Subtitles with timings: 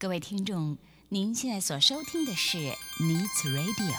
[0.00, 2.56] 各位听众，您现在所收听的是
[3.00, 3.96] Needs Radio。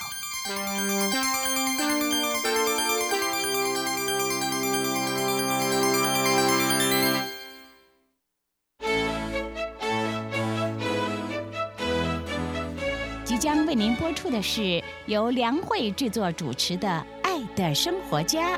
[13.25, 16.87] 即将为您播出的是由梁慧制作主持的
[17.23, 18.57] 《爱的生活家》。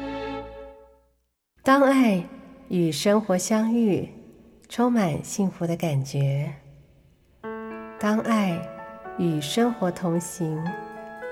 [1.64, 2.23] 当爱
[2.70, 4.08] 与生活相遇，
[4.70, 6.48] 充满幸福的感觉；
[8.02, 8.59] 当爱
[9.20, 10.59] 与生活同行，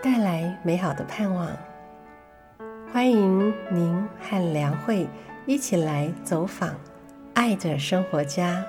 [0.04, 1.50] 带来美好的盼望。
[2.94, 5.08] 欢迎您和梁慧
[5.48, 6.76] 一起来走访
[7.34, 8.64] 爱的生活家。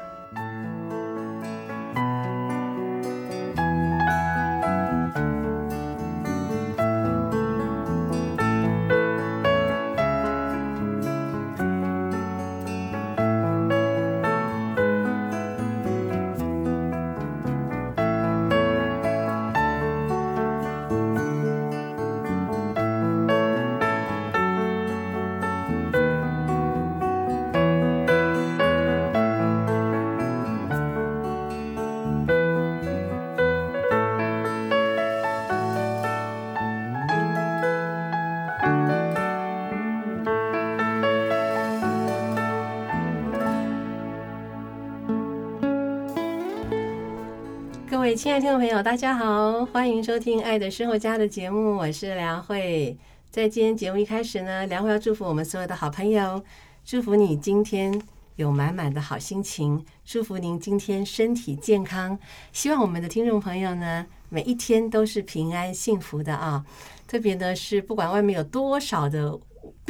[48.41, 52.97] 听众朋友，大家好，欢迎收听《爱的生活家》的节目，我是梁慧。
[53.31, 56.43] 在今天节目一开始呢，梁慧要祝福我们所有的好朋友，
[56.83, 58.01] 祝福你今天
[58.37, 62.19] 有满满的好心情，祝福您今天身体健康。
[62.51, 66.65] 希望我们的听众朋友呢，每一天都是平安幸福的啊！
[67.07, 69.39] 特别呢是不管外面有多少的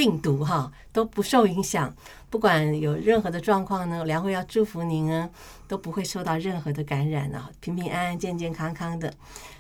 [0.01, 1.95] 病毒哈，都不受影响。
[2.31, 5.29] 不管有任何的状况呢，梁慧要祝福您啊，
[5.69, 9.13] 都不会受到任何的感染啊，平平安安、健健康康的。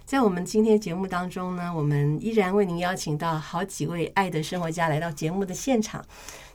[0.06, 6.02] 在我们今天节目当中呢，我们依然为您邀请到好几位爱的生活家来到节目的现场。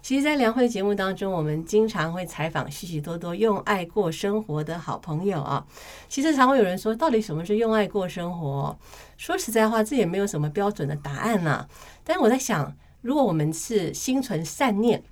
[0.02, 5.64] 其实，在梁慧节目当中，我们经常会采访许许多多用爱过生活的好朋友啊。
[6.10, 8.76] 其实，常会有人说，到底什么是用爱过生活？
[9.16, 11.68] 说实在话，这也没有什么标准的答案呐。
[12.04, 12.76] 但是我在想，
[13.06, 15.04] 如果我们是心存善念，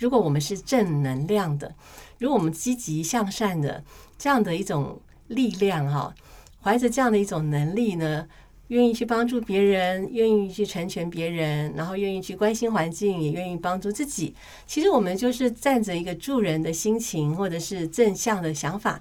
[0.00, 1.72] 如果我们是正能量的，
[2.18, 3.84] 如果我们积极向善的
[4.18, 6.12] 这样的一种力量哈，
[6.60, 8.26] 怀着这样的一种能力呢，
[8.66, 14.34] 愿意去帮助别人，愿意去成全别人，然后愿意去关心环境，也愿意帮助自己。
[14.66, 19.00] 其实我们就是站着一个助人的心情，或者是正向的想法。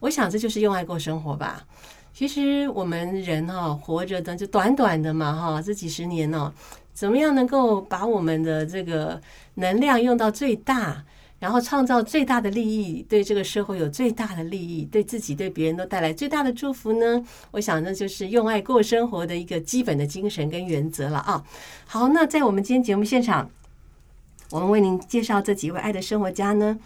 [0.00, 1.64] 我想这就是用爱过生活吧。
[2.12, 6.52] 其实我们人哈活着的就短短的嘛哈，这几十年呢，
[6.92, 9.20] 怎么样能够把我们的这个
[9.54, 11.04] 能量用到最大，
[11.38, 17.24] 然后创造最大的利益，对这个社会有最大的利益，对自己对别人都带来最大的祝福呢？
[17.50, 21.42] 我想那就是用爱过生活的一个基本的精神跟原则了啊。
[21.86, 23.50] 好，那在我们今天节目现场，
[24.50, 26.78] 我们为您介绍这几位爱的生活家呢，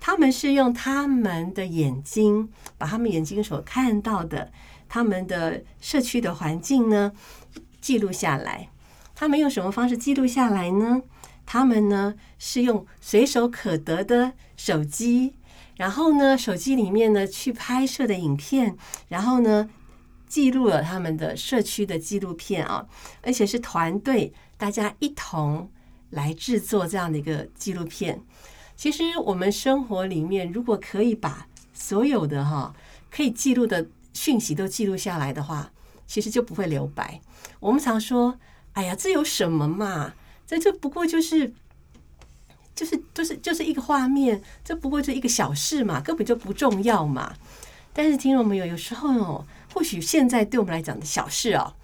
[0.00, 4.50] 他们是用他们的眼睛，把他们眼睛所看到的，
[4.88, 7.12] 他们的社区的环境呢
[7.80, 8.68] 记录下来。
[9.22, 11.00] 他们用什么方式记录下来呢？
[11.46, 15.34] 他们呢是用随手可得的手机，
[15.76, 19.70] 然后呢手机里面呢去拍摄的影片，然后呢
[20.26, 22.84] 记录了他们的社区的纪录片啊，
[23.22, 25.70] 而且是团队大家一同
[26.10, 28.20] 来制作这样的一个纪录片。
[28.74, 32.74] 其实我们生活里面如果可以把所有的哈
[33.08, 35.70] 可以记录的讯息都记录下来的话，
[36.08, 37.20] 其实就不会留白。
[37.60, 38.36] 我们常说。
[38.74, 40.14] 哎呀，这有什么嘛？
[40.46, 41.52] 这这不过就是，
[42.74, 47.34] 就是就是就是一个画面，这不过就一个小事嘛，根本就不重要嘛。
[47.92, 51.74] 但是听众朋友，有时候哦，或许现在对我们来讲的小事哦，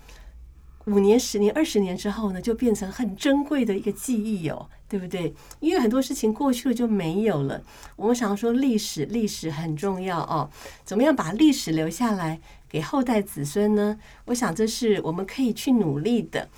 [0.86, 5.34] 五年、十年、二十年之后呢，就变成很珍贵的一个记忆哦，对不对？
[5.60, 7.62] 因为很多事情过去了就没有了。
[7.96, 10.50] 我们常说历史，历史很重要哦。
[10.84, 12.40] 怎么样把历史留下来
[12.70, 13.98] 给后代子孙呢？
[14.24, 16.48] 我想这是我们可以去努力的。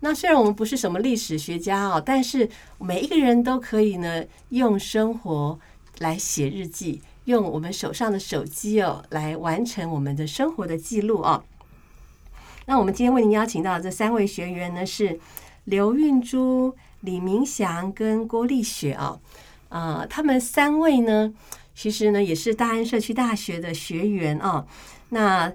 [0.00, 2.48] 那虽然我们不是什么历史学家哦，但是
[2.78, 5.60] 每一个人都可以呢，用生活
[5.98, 11.44] 来写日记，用我们手上的手机哦，来完成我们的生活的记录哦。
[12.66, 15.20] 那我们今天为您邀请到的这三位学员呢，是
[15.64, 19.20] 刘运珠、李明祥跟郭丽雪哦。
[19.68, 21.32] 啊，他们三位呢，
[21.74, 24.66] 其实呢也是大安社区大学的学员哦。
[25.10, 25.52] 那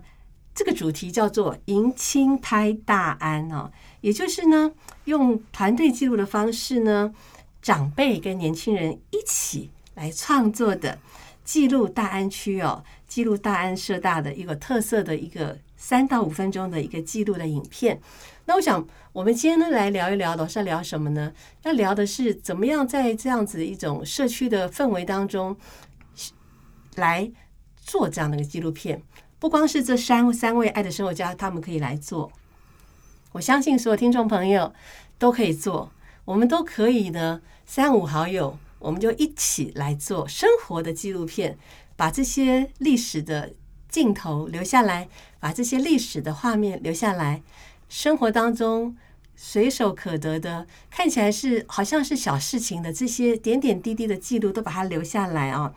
[0.54, 3.72] 这个主题叫做“迎亲拍大安”哦。
[4.06, 4.72] 也就是呢，
[5.06, 7.12] 用团队记录的方式呢，
[7.60, 11.00] 长辈跟年轻人一起来创作的
[11.44, 18.00] 记录大安区哦，记录大安社大的一个特色的一个三到五分钟的一个记录的影片。
[18.46, 21.34] 那我想，我们今天呢来聊一聊，老师要聊什么呢？
[21.64, 25.58] 要聊的是怎么样在这样子一种社区的氛围当中
[26.94, 27.32] 来
[27.76, 29.02] 做这样的一个纪录片。
[29.40, 32.32] 不光是这三三位爱的生活家，他们可以来做。
[33.36, 34.74] 我相信所有听众朋友
[35.18, 35.92] 都可以做，
[36.24, 41.58] 我们都可以呢，三五好友，我们就一起来做生活的纪录片，
[41.98, 43.52] 把这些历史的
[43.90, 47.44] 镜头留下来，把这些历史的画面留下来，
[47.90, 48.96] 生活当中
[49.36, 55.74] 随手可得的，看起来是好像是小事情的这些点点滴滴的记录，都把它留下来啊，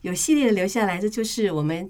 [0.00, 1.88] 有系列的留下来，这就是我们。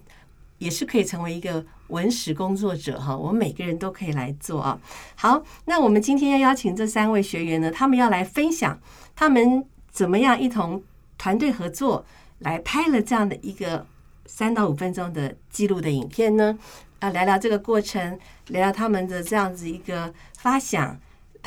[0.58, 4.78] 也是可以成为一个文史工作者哈，我们每个人都可以来做啊。
[5.14, 8.78] 好，那我们今天要邀请这三位学员呢，他们要来分享
[9.14, 10.82] 他们怎么样一同
[11.16, 12.04] 团队合作
[12.40, 13.86] 来拍了这样的一个
[14.26, 16.58] 三到五分钟的记录的影片呢？
[16.98, 18.18] 啊，聊聊这个过程，
[18.48, 20.98] 聊聊他们的这样子一个发想。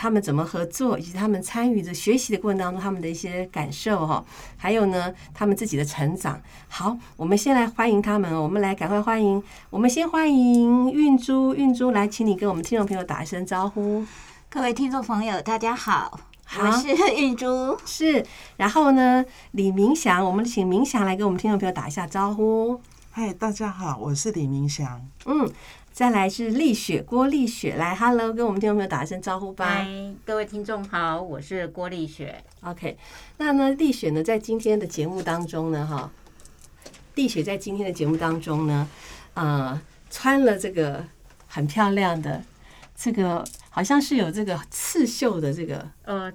[0.01, 4.23] 他们怎么合作，以及他们参与着学习的过程当中，他们的一些感受哈，
[4.55, 6.41] 还有呢，他们自己的成长。
[6.69, 9.43] 好，我们先来欢迎他们，我们来赶快欢迎。
[9.69, 14.05] 我们先欢迎运珠，运珠来，请你跟我们听众朋友打一声招呼。
[14.49, 16.17] 各位听众朋友，大家好，
[16.57, 17.77] 我是运珠。
[17.85, 18.25] 是，
[18.55, 22.79] 然后呢，李明祥，我们请明祥来跟我们听众朋友打一下招呼。
[23.11, 25.05] 嗨，大家好，我是李明祥。
[25.25, 25.51] 嗯。
[25.99, 29.65] 再来是丽雪，郭丽雪来，Hello，跟我们听众朋友打一声招呼吧。
[29.65, 29.85] 嗨，
[30.23, 32.41] 各位听众好，我是郭丽雪。
[32.61, 32.97] OK，
[33.35, 36.09] 那呢，丽雪呢，在今天的节目当中呢，哈，
[37.15, 38.87] 丽雪在今天的节目当中呢，
[39.33, 41.05] 呃，穿了这个
[41.47, 42.41] 很漂亮的，
[42.95, 46.31] 这个好像是有这个刺绣的这个呃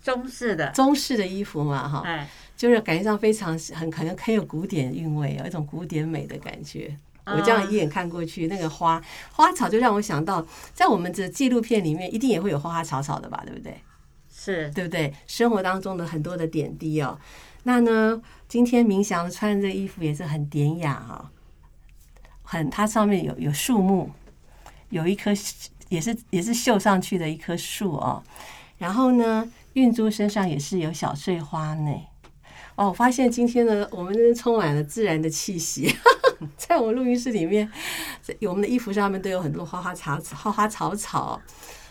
[0.00, 6.96] 中式的中式的衣服嘛，哈，哎，就是感觉上非常很可能很有古典韵味，有一种古典美的感觉。
[7.36, 9.02] 我这样一眼看过去，那个花
[9.32, 13.78] 花草就让我想到，在我们的纪录片里面，一定也会有花花草草的吧，对不对？
[14.30, 15.12] 是对不对？
[15.26, 17.18] 生活当中的很多的点滴哦。
[17.64, 21.30] 那呢，今天明祥穿这衣服也是很典雅哈，
[22.42, 24.10] 很它上面有有树木，
[24.90, 25.30] 有一棵
[25.88, 28.22] 也是也是绣上去的一棵树哦。
[28.78, 31.92] 然后呢，运珠身上也是有小碎花呢。
[32.76, 35.92] 哦，我发现今天呢，我们充满了自然的气息。
[36.56, 37.70] 在我们录音室里面，
[38.42, 41.40] 我们的衣服上面都有很多花花草草、花花草草。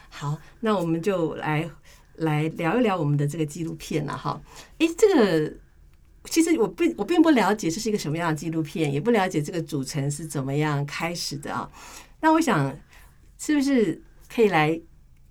[0.10, 1.70] 好，那我们就来
[2.16, 4.42] 来聊一聊我们的这个纪录片了哈。
[4.80, 5.54] 诶，这个
[6.26, 11.70] 其实我并我并不了解这是一个什么样的纪录片，也不了解这个组成是怎么样开始的啊。
[12.22, 12.76] 那我想，
[13.38, 14.02] 是不是
[14.34, 14.80] 可以来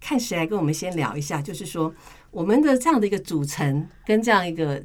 [0.00, 1.42] 看谁来跟我们先聊一下？
[1.42, 1.92] 就是说，
[2.30, 4.80] 我们的这样的一个组成跟这样一个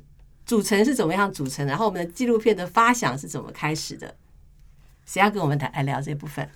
[0.46, 1.68] 组成是怎么样组成？
[1.68, 4.16] 然后我们的纪录片的发想是怎么开始的？
[5.06, 6.48] 谁要跟我们谈来聊这部分？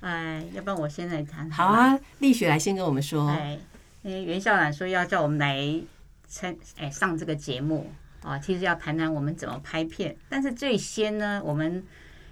[0.00, 1.48] 哎，要不然我先来谈。
[1.50, 3.28] 好啊，丽雪来先跟我们说。
[3.28, 3.58] 哎，
[4.02, 5.80] 因为袁校长说要叫我们来
[6.26, 7.88] 参哎上这个节目
[8.22, 10.16] 啊，其实要谈谈我们怎么拍片。
[10.28, 11.84] 但是最先呢，我们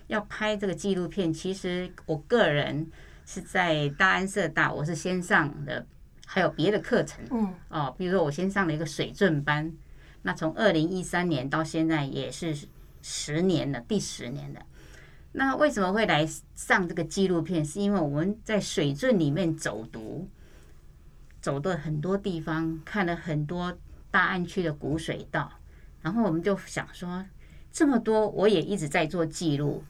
[0.08, 2.90] 要拍这个纪录片，其实我个人
[3.24, 5.86] 是在大安社大，我是先上的，
[6.26, 7.24] 还有别的课程。
[7.30, 7.54] 嗯。
[7.68, 9.72] 哦，比如说我先上了一个水圳班，
[10.22, 12.56] 那从二零一三年到现在也是
[13.00, 14.60] 十年了，第十年了。
[15.32, 17.64] 那为什么会来上这个纪录片？
[17.64, 20.28] 是因为我们在水圳里面走读，
[21.40, 23.76] 走的很多地方，看了很多
[24.10, 25.52] 大安区的古水道，
[26.02, 27.24] 然后我们就想说，
[27.70, 29.84] 这么多我也一直在做记录，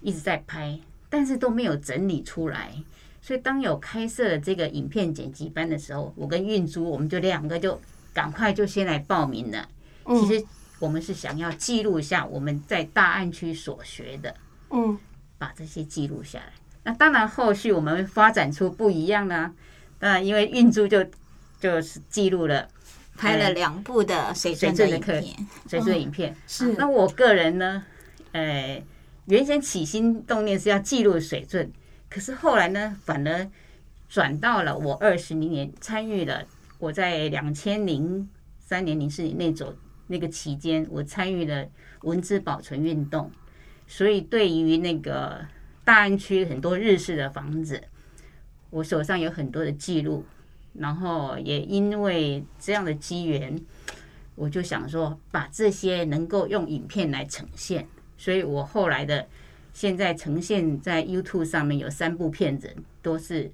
[0.00, 0.80] 一直在拍，
[1.10, 2.72] 但是都没有整理出来。
[3.20, 7.78] 所以当有开设了这个影片剪辑班的时候，我跟运珠，我们就两个就
[8.14, 9.68] 赶快就先来报名了。
[10.06, 10.42] 其实
[10.78, 14.30] 我们是想要记录一下我们在大安区所学的。
[14.30, 14.47] 嗯，
[15.38, 16.52] 把这些记录下来。
[16.84, 19.54] 那当然，后续我们发展出不一样呢。
[19.98, 21.04] 当然，因为运珠就
[21.60, 22.68] 就是记录了，
[23.16, 26.74] 拍了两部的水水的影片，水准影片是。
[26.74, 27.84] 那我个人呢，
[28.32, 28.82] 呃，
[29.26, 31.70] 原先起心动念是要记录水准，
[32.08, 33.50] 可是后来呢，反而
[34.08, 36.44] 转到了我二十零年参与了。
[36.78, 38.28] 我在两千零
[38.60, 39.74] 三年、零四年那种
[40.06, 41.66] 那个期间，我参与了
[42.02, 43.30] 文字保存运动。
[43.90, 45.44] 所以，对于那个
[45.82, 47.82] 大安区很多日式的房子，
[48.68, 50.24] 我手上有很多的记录。
[50.74, 53.58] 然后，也因为这样的机缘，
[54.34, 57.88] 我就想说，把这些能够用影片来呈现。
[58.18, 59.26] 所以我后来的
[59.72, 63.50] 现在呈现在 YouTube 上面有三部片子，都是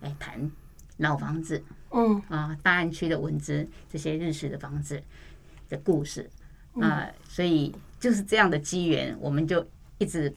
[0.00, 0.50] 来谈
[0.96, 5.00] 老房子，嗯啊，大安区的文字这些日式的房子
[5.68, 6.30] 的故事
[6.80, 7.72] 啊，所以。
[8.00, 9.64] 就是这样的机缘，我们就
[9.98, 10.34] 一直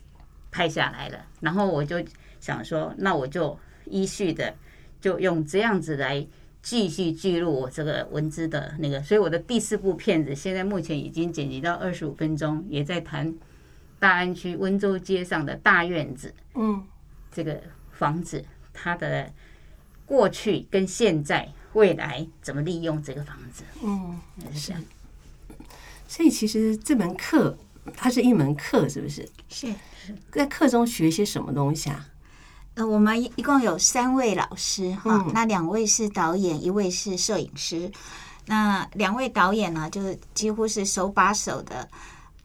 [0.52, 1.26] 拍下来了。
[1.40, 2.04] 然后我就
[2.40, 4.54] 想说，那我就依序的
[5.02, 6.28] 就用这样子来
[6.62, 9.02] 继续记录我这个文字的那个。
[9.02, 13.34] 所以我的第四部片子现在目前已经剪辑到二十五分钟，也在谈
[13.98, 16.84] 大安区温州街上的大院子嗯，
[17.32, 18.44] 这个房子，
[18.74, 19.32] 它的
[20.06, 23.64] 过去跟现在、未来怎么利用这个房子。
[23.82, 24.20] 嗯，
[24.54, 24.84] 是这样
[26.14, 27.58] 所以其实这门课
[27.98, 29.28] 它是一门课，是不是？
[29.50, 29.74] 是
[30.32, 32.06] 在课中学些什么东西啊？
[32.76, 37.92] 呃，我们一共有三位老师哈，嗯那两位是导演，一位是摄影师。
[38.46, 41.90] 那两位导演呢，就是几乎是手把手的，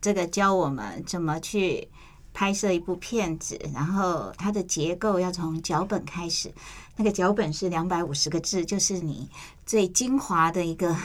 [0.00, 1.87] 这个教我们怎么去
[2.32, 6.50] 拍摄一部片子，然后它的结构要从脚本开始。
[6.96, 9.28] 那个脚本是两百五十个字，就是你
[9.66, 10.96] 最精华的一个，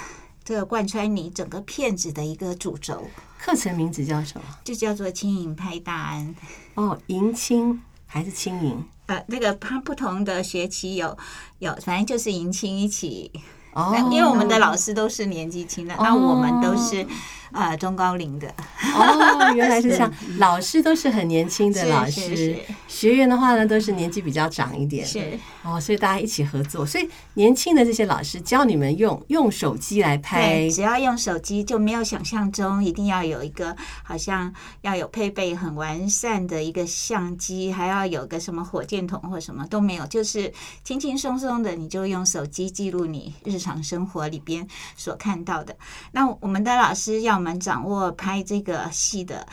[0.45, 3.07] 这个贯穿你整个片子的一个主轴，
[3.39, 4.45] 课程名字叫什么？
[4.63, 6.35] 就叫做“轻盈拍大安”。
[6.75, 8.83] 哦，迎亲还是轻盈？
[9.05, 11.17] 呃，那个它不同的学期有
[11.59, 13.31] 有，反正就是迎亲一起，
[13.73, 17.05] 哦，因为我们的老师都是年纪轻的，那我们都是
[17.53, 18.47] 呃中高龄的，
[18.95, 22.57] 哦，原来是这样， 老师都是很年轻的老师
[22.87, 25.37] 学员的话呢都是年纪比较长一点，是。
[25.63, 30.45] 哦，所以大家一起合作，所以年轻的这些老师教你们用用手机来拍。
[30.45, 40.51] 对，，只要用手机就没有想象中一定要有一个好像要有配备很完善的一个相机，还要有个什么火箭筒或什么都没有，就是
[40.83, 44.67] 轻轻松松的你就用手机记录你日常生活里边
[44.97, 45.73] 所看到的。
[46.11, 49.45] 那我们的老师要我我们掌握拍这个戏的。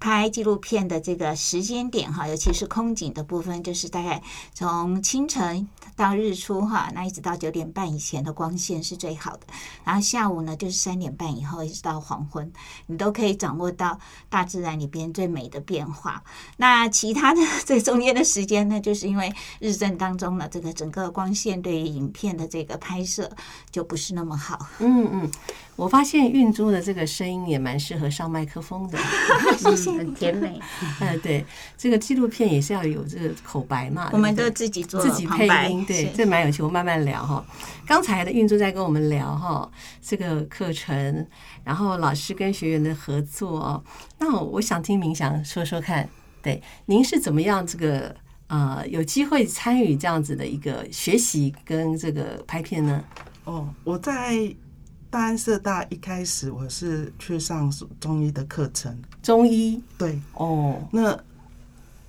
[0.00, 4.20] 拍纪录片的这个时间点哈，尤其是空景的部分，就是大概
[4.52, 9.46] 从清晨到日出哈，那一直到九点半以前的光线是最好的。
[9.84, 12.52] 然后下午呢，就是三点半以后一直到黄昏，
[12.86, 16.22] 你都可以掌握到大自然里边最美的变化。
[16.56, 23.30] 那其他的最中间的时间呢，就是因为日正当中呢，这个整个光线对于影片的这个拍摄
[23.70, 24.66] 就不是那么好。
[24.80, 25.30] 嗯嗯，
[25.78, 28.98] 我发现运珠的这个声音也蛮适合上麦克风的，
[29.64, 30.60] 嗯很甜美。
[31.00, 31.44] 嗯，对，
[31.76, 37.46] 这个纪录片也是要有这个口白嘛，我们都自己做自己配音，对，这蛮有趣，我慢慢聊哈。
[37.86, 39.70] 刚才的运珠在跟我们聊哈
[40.02, 41.24] 这个课程，
[41.62, 43.84] 然后老师跟学员的合作哦。
[44.18, 46.08] 那我想听明祥说说看，
[46.42, 48.12] 对，您是怎么样这个
[48.48, 53.04] 呃有机会参与这样子的一个学习跟这个拍片呢？
[53.44, 54.52] 哦，我在
[55.10, 59.82] 大安社大一开始我是去上中医的课程，中医？
[59.96, 61.18] 对，哦，那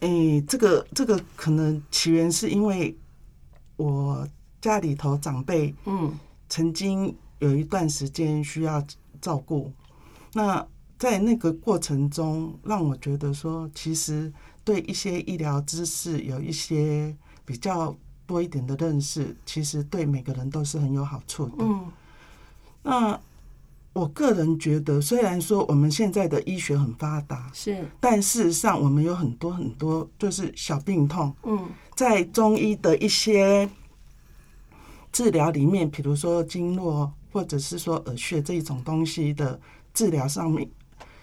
[0.02, 2.96] 诶、这个这个可能起源是因为
[3.78, 4.28] 我
[4.62, 6.18] 家里头长辈嗯。
[6.52, 8.84] 曾经有一段时间需要
[9.22, 9.72] 照顾，
[10.34, 10.66] 那
[10.98, 17.16] 在那个过程中，让我觉得说，其实对一些医疗知识有一些
[17.46, 21.58] 比较多一点的认识，其实对每个人都是很有好处的。
[21.60, 21.86] 嗯
[22.84, 23.20] 那
[23.94, 27.86] 我个人觉得，虽然说我们现在的医学很发达，是。
[28.00, 31.68] 但事实上我们有很多很多就是小病痛，嗯。
[31.96, 33.70] 在中医的一些
[35.12, 39.60] 治疗里面，比如说经络或者是说耳穴这一种东西的
[39.94, 40.70] 治疗上面，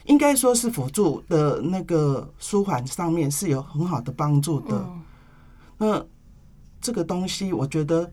[0.04, 4.74] 应该说是辅助的那个舒缓上面是有很好的帮助的。
[4.74, 5.02] 嗯。
[5.78, 6.06] 那
[6.80, 8.12] 这个东西，我觉得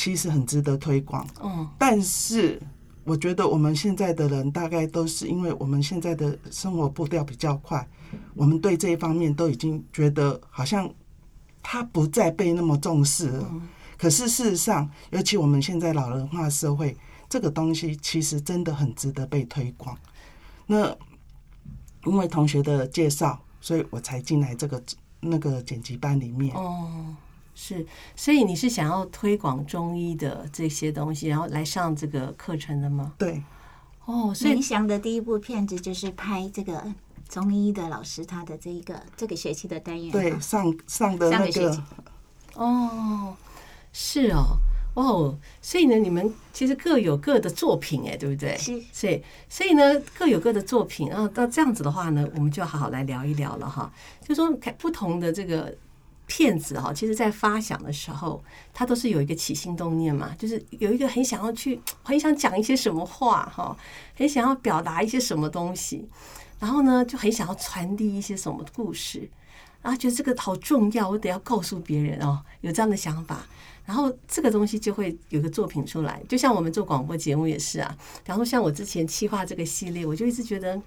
[0.00, 1.28] 其实很值得推广。
[1.42, 2.58] 嗯但是
[3.04, 7.86] 我觉得我们现在的人大概都是因为我们现在的生活步调比较快，
[8.34, 10.90] 我们对这一方面都已经觉得好像
[11.62, 13.52] 它不再被那么重视了。
[13.98, 16.96] 可是事实上，尤其我们现在老人化社会，
[17.28, 19.94] 这个东西其实真的很值得被推广。
[20.66, 20.96] 那
[22.06, 24.82] 因为同学的介绍，所以我才进来这个
[25.20, 26.56] 那个剪辑班里面。
[26.56, 27.14] 哦。
[27.62, 27.84] 是，
[28.16, 33.12] 所以你是想要推广中医的这些东西，然后来上这个课程的吗？
[33.18, 33.42] 对，
[34.06, 36.82] 哦，所以明祥的第一部片子就是拍这个
[37.28, 41.82] 中医的老师他的这一个这个学期的单元，对，上上的那个上个学期
[42.54, 43.36] 哦，
[43.92, 44.56] 是哦，
[44.94, 48.56] 哇哦，所以呢，你们其实各有各的作品，哎，对不对？
[48.56, 51.10] 是所以，所以呢，各有各的作品。
[51.10, 53.92] 然后到这样子的话呢，我们就好好来聊一聊了哈。
[54.26, 55.76] 就说看不同的这个
[56.30, 58.40] 骗子哈，其实在发想的时候，
[58.72, 63.76] 他都是有一个起心动念嘛，就是有一个很想要去，很想讲一些什么话哈，
[64.14, 66.08] 很想要表达一些什么东西。
[66.60, 69.28] 然后呢就很想要传递一些什么故事，
[69.82, 73.44] 然后觉得这个好重要，我得要告诉别人哦，有这样的想法。
[73.84, 77.96] 然后这个东西就会有个作品出来，就像我们做广播节目也是啊。
[78.24, 80.80] 然后像我之前企划这个系列，我就一直觉得，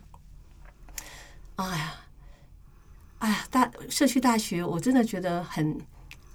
[1.56, 1.96] 哎呀，
[3.24, 5.80] 哎呀，大社区大学，我真的觉得很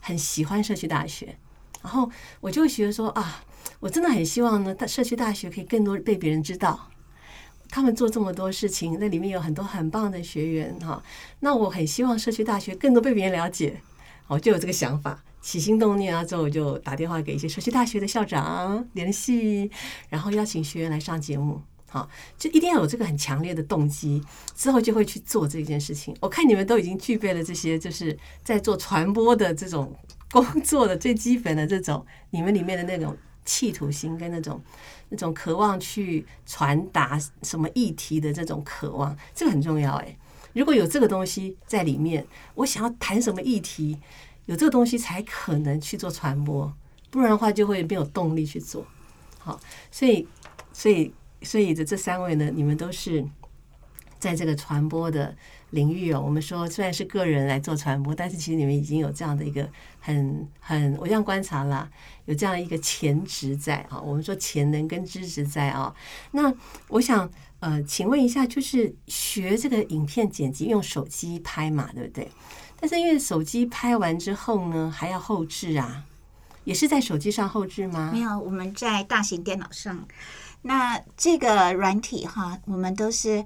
[0.01, 1.37] 很喜欢社区大学。
[1.83, 3.45] 然后我就觉得说啊，
[3.79, 6.89] 我真的很希望呢，大社区大学可以更多被别人知道。
[7.69, 11.03] 他们做这么多事情，那里面有很多很棒的学员哈。
[11.41, 13.83] 那我很希望社区大学更多被别人了解，
[14.27, 15.23] 我就有这个想法。
[15.43, 19.71] 起心动念啊，之后我就打电话给一些社区大学的校长联系，
[20.09, 21.61] 然后邀请学员来上节目。
[21.91, 24.23] 好，就一定要有这个很强烈的动机，
[24.55, 26.15] 之后就会去做这件事情。
[26.21, 29.97] 我看你们都已经具备了这些，就是在做传播的这种
[30.31, 33.17] 工作的最基本的这种，你们里面的那种
[33.47, 34.63] 企图心跟那种
[35.09, 40.15] 那种渴望去传达什么议题的这种渴望，这个很重要哎。
[40.53, 43.99] 如果有这个东西在里面，我想要谈什么议题，
[44.45, 46.71] 有这个东西才可能去做传播，
[47.09, 48.87] 不然的话就会没有动力去做。
[49.39, 49.59] 好，
[49.91, 50.29] 所以
[50.71, 51.11] 所以。
[51.43, 53.25] 所以的这三位呢，你们都是
[54.19, 55.35] 在这个传播的
[55.71, 56.21] 领域哦。
[56.21, 59.69] 我们说虽然是个人来做传播，但是其实你们已经有这样的一个
[60.01, 61.89] 很很，我这样观察啦，
[62.25, 64.01] 有这样一个潜质在啊。
[64.01, 65.95] 我们说潜能跟知识在啊。
[66.33, 66.53] 那
[66.89, 67.31] 我想
[67.61, 72.29] 呃，请问一下，就是学这个影片剪辑用手机拍嘛，对不对？
[72.81, 76.05] 但是因为手机拍完之后呢，还要后置啊，
[76.63, 78.11] 也是在手机上后置吗？
[78.13, 80.07] 没有，我们在大型电脑上。
[80.63, 83.45] 那这个软体哈，我们都是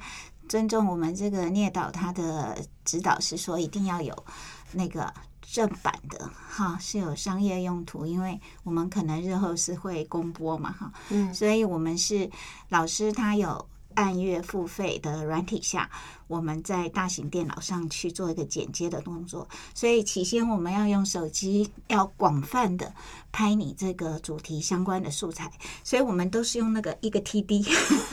[0.48, 4.24] 尊重我们这个聂导他的指导，是说一定要有
[4.72, 12.30] 那个正版的哈，是有商业用途，因为我们可能日后是会公播嘛哈，嗯，所以我们是
[12.70, 15.90] 老师他有按月付费的软体下。
[16.32, 22.90] 我们在大型电脑上去做一个剪接的动作，所以起先我们要用手机，要广泛的
[23.30, 25.52] 拍你这个主题相关的素材，
[25.84, 27.68] 所以我们都是用那个一个 TB，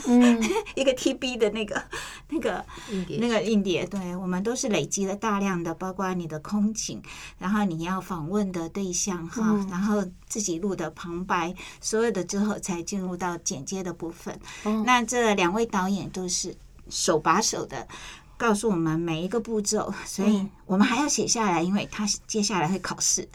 [0.06, 0.38] 嗯，
[0.76, 1.82] 一个 TB 的那个
[2.28, 2.62] 那个
[3.18, 7.02] 那个硬碟，对，我们都是累积了大量的，包括你的空景，
[7.38, 14.38] 然后你要访问的对象哈，然后自己录的旁白，所有的之后才进入到剪接的部分。
[14.84, 16.54] 那这两位导演都是。
[16.90, 17.86] 手把手的
[18.36, 23.28] 告诉我们每一个步骤，所以我们还要写下来，因为他接下来会考试。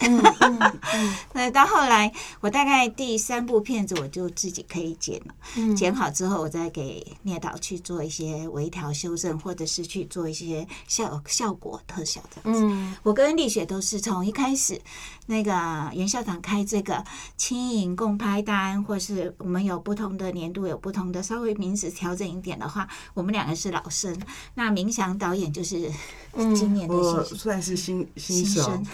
[1.33, 12.97] 那到后来，我大概第三部片子我就自己可以剪了，剪好之后，我再给聂导去做一些微调修正，或者是去做一些效效果特效这样子。
[13.03, 14.81] 我跟丽雪都是从一开始。
[15.27, 15.51] 那个
[15.93, 17.03] 袁校长开这个
[17.35, 24.15] 轻盈共拍单，或是我们有不同的年度有不同的稍微名字调整一点的话，我们两个是老生。
[24.53, 25.91] 那明祥导演就是
[26.55, 28.85] 今年的我算是新新生，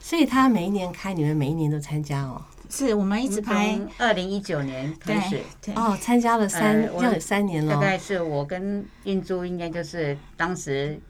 [0.00, 2.42] 所以他每一年开，你们每一年都参加哦。
[2.68, 5.40] 是我们一直拍，二零一九年开始
[5.74, 7.74] 哦，参加了三，要有三年了。
[7.74, 11.00] 大概是我跟运珠应该就是当时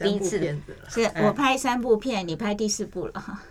[0.00, 3.42] 第一次，是我拍三部片，你拍第四部了哈。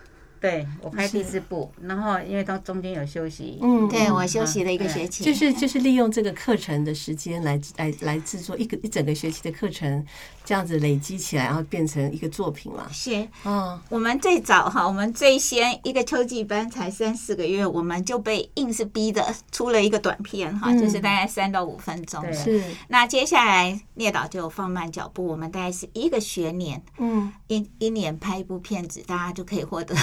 [0.42, 10.04] 对我拍第四部，然后因为到中间有休息，嗯，对我休息了一个学期，就是就是利用这个课程的时间来来来制作一个一整个学期的课程。
[10.44, 12.90] 这样子累积起来，然后变成一个作品了。
[12.92, 22.22] 是，嗯，我们最早哈，我们最先一个秋季班才三四个月，我们就被硬是逼的出了一个短片哈，就是大概三到五分钟。
[22.34, 29.96] 是，那接下来聂导就放慢脚步，我们大概是一个学年，嗯，一一年拍一部片子，大家就可以获得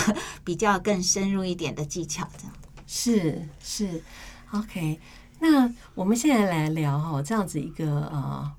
[0.44, 2.28] 比较更深入一点的技巧。
[2.36, 2.52] 这样
[2.86, 4.02] 是是
[4.52, 5.00] ，OK。
[5.40, 8.52] 那我们现在来聊哈，这样子一个呃。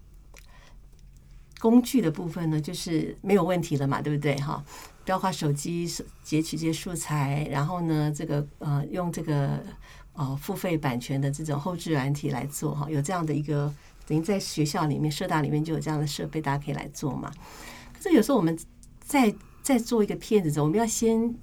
[1.62, 4.34] 工具的部分呢，就是没有问题了嘛，对不对？
[4.38, 4.63] 哈，
[5.05, 5.86] 包括手机
[6.23, 9.62] 截取这些素材，然后呢，这个呃，用这个
[10.13, 13.69] 呃付费版权的这种后置软体来做哈，有这样的一个
[14.08, 17.29] 等于在学校里面、社大里面就有这样的设备，大家可以来做嘛。
[17.93, 18.58] 可是有时候我们
[19.01, 21.36] 在在做一个片子的时候，我们要先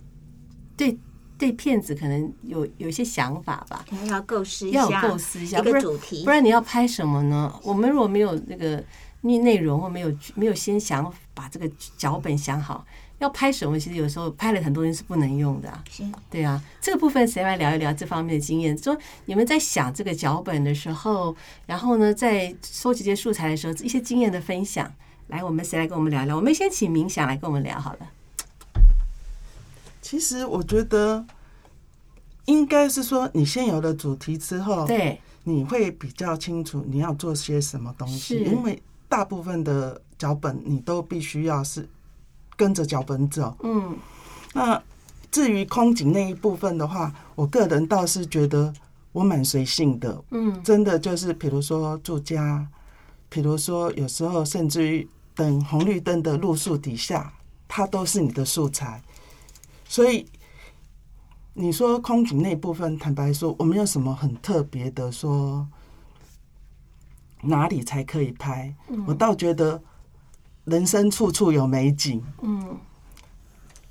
[0.76, 0.98] 对
[1.38, 7.54] 对骗子可能有有一些想法吧，可能要构思一下，要构思一下一个主题，不然你要拍什么呢？
[7.62, 8.82] 我们如果没有那个。
[9.22, 12.86] 内内容或没有没有先想把这个脚本想好，
[13.18, 13.76] 要拍什么？
[13.76, 15.82] 其实有时候拍了很多人是不能用的。
[16.30, 18.76] 对啊，这个部分谁来聊一聊这方面的经验？
[18.78, 21.34] 说你们在想这个脚本的时候，
[21.66, 24.92] 然后呢，在收集这些素材的时候，一些经验的分享，
[25.26, 26.36] 来，我们谁来跟我们聊聊？
[26.36, 28.10] 我们先请冥想来跟我们聊好了。
[30.07, 31.27] 其实我觉得
[32.45, 38.81] 应该是说，你先有了主题之后，对，你会比较清楚你要做些什么东西，因为。
[39.09, 41.88] 大部分的脚本你都必须要是
[42.57, 43.57] 跟着脚本走。
[43.62, 43.97] 嗯
[44.53, 44.83] 那
[45.31, 48.75] 至于空景那一部分的话，我个人倒是觉得
[49.12, 52.66] 我蛮随性的，嗯真的就是比如说住家，
[53.29, 57.33] 比如说有时候甚至于等红绿灯的路树底下，
[57.69, 59.01] 它都是你的素材。
[59.88, 60.27] 所以
[61.55, 65.66] 你说空景那部分，坦白说，我没有什么很特别的说
[67.42, 68.75] 哪里才可以拍，
[69.07, 69.81] 我倒觉得
[70.64, 72.22] 人生处处有美景。
[72.42, 72.79] 嗯。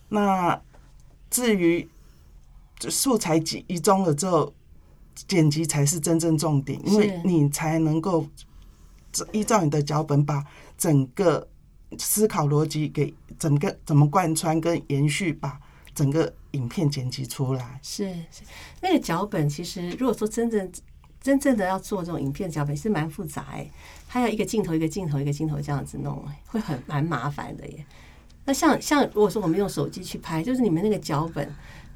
[0.10, 0.62] 那
[1.30, 1.88] 至于
[2.82, 4.54] 素材集集中了之后，
[5.28, 8.28] 剪辑才是真正重点，因为你才能够
[9.32, 10.46] 依照你的脚本把
[10.78, 11.48] 整个
[11.98, 15.60] 思考逻辑给整个怎么贯穿跟延续，把
[15.96, 17.80] 整个影片剪辑出来。
[17.82, 18.44] 是是，
[18.82, 20.72] 那个脚本其实如果说真正
[21.22, 23.68] 真正的要做这种影片脚本是蛮复杂哎，
[24.08, 27.84] 它要一个镜头一个镜头一个镜头这样子弄，会很蛮麻烦的耶。
[28.44, 31.48] 那像像如果说我们用手机去拍，就是你们那个脚本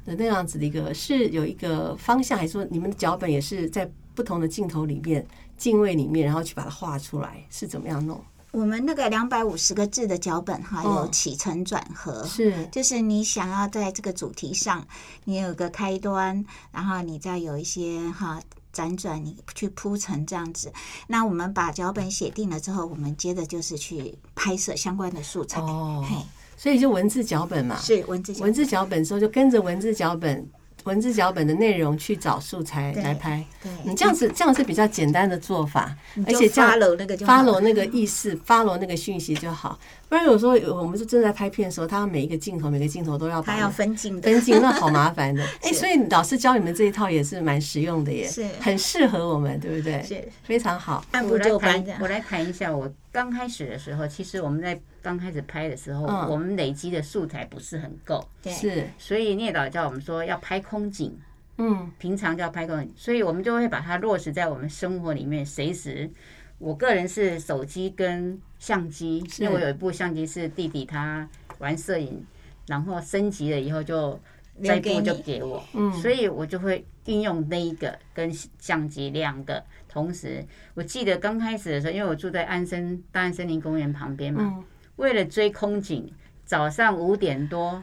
[0.04, 5.24] 的那样子的一个是有一个方向，还是说你们的脚本也是在不同的镜头里面、
[5.56, 8.20] 镜位里面，然后去把它画出来，是怎么样弄？
[8.52, 14.86] 我们那个两百五十个字的脚本哈，哦有起承转合，是就是你想要在这个主题上，
[15.24, 18.40] 你有个开端，然后你再有一些哈
[18.74, 20.72] 辗转，你去铺成这样子。
[21.06, 25.60] 那我们把脚本写定了之后，我们接着就是去拍摄相关的素材。
[25.60, 26.16] 哦嘿，
[26.56, 30.50] 所以就文字脚本嘛，是文字脚文字脚本之后就跟着文字脚本。
[30.84, 35.94] 文字脚本的内容去找素材来拍，对嗯，这样子这样是比较简单的做法，
[36.26, 39.78] 而且这样 follow 那个就好 follow 那个意思，follow 那个讯息就好。
[40.08, 44.22] 不然有时候我们是正在拍片的时候，他每一个镜头每个镜头都要把它要分镜的。
[44.22, 45.44] 分镜，那好麻烦的。
[45.62, 50.02] 哎，所以老师教你们这一套也是蛮实用的耶，是很适合我们，对不对？
[50.02, 51.04] 是非常好。
[51.12, 56.28] 按部我来就班我来谈一下，我刚开始的时候，其实我们在刚开始拍的时候，嗯。
[56.28, 58.52] 我们累积的素材不是很够，对。
[58.52, 61.18] 是，所以聂导叫我们说要拍空景，
[61.58, 61.90] 嗯。
[61.98, 66.10] 平常就要拍空景，所以我们就会把它落实在我们生活里面，随时。
[66.58, 71.26] 我个人是手机跟相机，因为我有一部相机是弟弟他
[71.58, 72.22] 玩摄影，
[72.66, 74.20] 然后升级了以后就
[74.62, 80.44] 这一部就留给我，嗯，所以我就会运用那一个跟相机两个同时。
[80.74, 84.64] 我记得刚开始的时候，因为我住在安森大安森林公园旁边嘛，嗯。
[84.96, 86.12] 为了追空景，
[86.44, 87.82] 早上五点多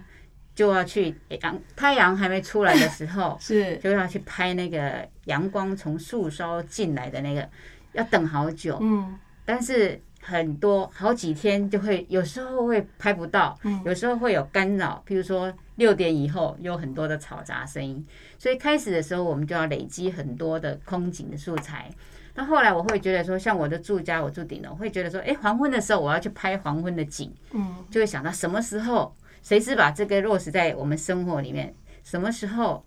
[0.53, 3.77] 就要去阳太阳还没出来的时候 是。
[3.77, 7.49] 就要去拍那个阳光从树梢进来的那个，
[7.93, 9.17] 要等好久，嗯。
[9.45, 9.99] 但是。
[10.19, 18.05] 很多好几天就会，有时候会拍不到，有时候会有干扰，譬如说六点以后有很多的嘈杂声音，
[18.37, 21.89] 所以开始的时候我们就要累积很多的空景的素材。
[22.35, 32.83] 那后来我会觉得说，像我的住家，我住顶楼，会觉得说，哎，黄昏的时候我要去拍黄昏的景，嗯就会想到什么时候，随时把这个落实在我们生活里面，什么时候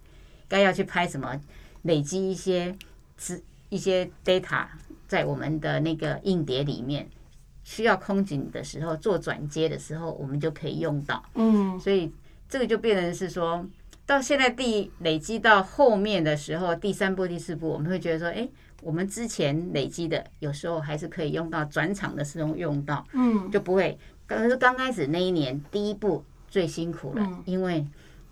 [0.49, 1.41] 该要去拍什么，
[1.83, 2.77] 累积一些
[3.17, 4.67] 资一些 data
[5.09, 7.09] 在我们的那个硬碟里面。
[7.63, 11.23] 需要空景的时候，做转接的时候，我们就可以用到。
[11.35, 12.11] 嗯所以
[12.51, 13.65] 这个就变成是说，
[14.05, 18.47] 到现在第累积到后面的时候，第三步、第四步，我们会觉得说，哎，
[18.83, 23.97] 我们之前累积的，有时候还是可以用到转场的时候用到，嗯就不会。
[24.27, 27.87] 可是刚开始那一年第一步最辛苦了，嗯因为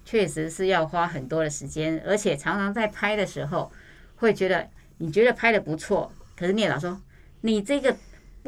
[0.05, 3.71] 确实是要花很多的时间，而且常常在拍的时候
[4.17, 7.01] 会觉得你觉得拍的不错，可是聂导说
[7.43, 7.97] 你这个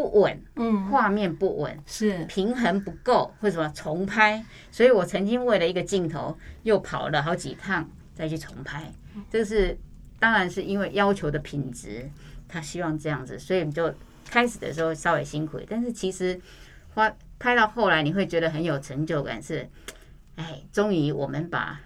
[0.01, 0.87] 不稳，嗯。
[0.87, 2.25] 画面不稳，是。
[2.25, 8.91] 平衡不够，或者什么重拍，所以我曾经为了一个镜头又跑了好几趟再去重拍。
[9.31, 9.77] 这是
[10.19, 12.09] 当然是因为要求的品质，
[12.49, 13.93] 他希望这样子，所以你就
[14.31, 16.41] 开始的时候稍微辛苦，但是其实
[16.95, 19.69] 花拍到后来你会觉得很有成就感，是，
[20.37, 21.81] 哎，终于我们把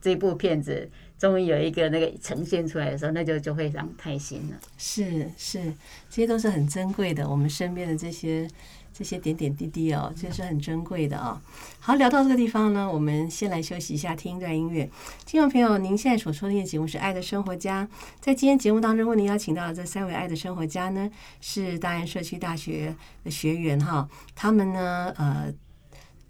[0.00, 4.56] 这部片子终于有一个那个呈现出来的时候，那就就会让开心了。
[4.78, 5.62] 是是，
[6.08, 8.48] 这些都是很珍贵的，我们身边的这些
[8.90, 11.38] 这些点点滴滴哦，这是很珍贵的啊、
[11.78, 14.88] 好，聊到这个地方呢，我们先来休息一下，听一段音乐。
[15.26, 17.86] 听众朋友，您现在所收听的节目是《爱的生活家》。
[18.18, 21.10] 在今天节目当中，为您邀请到的这三位爱的生活家呢，
[21.42, 25.52] 是大安社区大学的学员哈，他们呢，呃。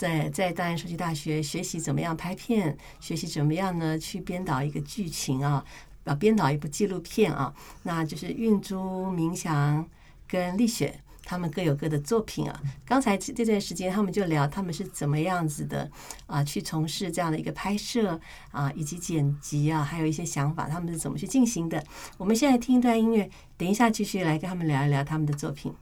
[0.01, 5.63] 在在大安社区大学学习怎么样拍片，学习怎么样呢去编导一个剧情啊，
[6.05, 9.87] 啊，编导一部纪录片啊，那就是运珠、明祥
[10.27, 10.99] 跟丽雪。
[11.23, 12.61] 他们各有各的作品啊。
[12.85, 15.89] 刚才这这段时间，他们就聊他们是怎么样子的
[16.27, 18.19] 啊，去从事这样的一个拍摄
[18.51, 21.85] 啊，以及剪辑啊，还有一些想法，他们是怎么去进行的。
[22.17, 25.73] 我们现在听一段音乐，等一下继续来跟他们聊一聊他们的作品。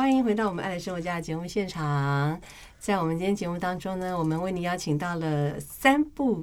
[0.00, 2.40] 欢迎回到我们《爱的生活家》的节目现场。
[2.78, 6.42] 在我们今天节目当中呢，我们为您邀请到了三部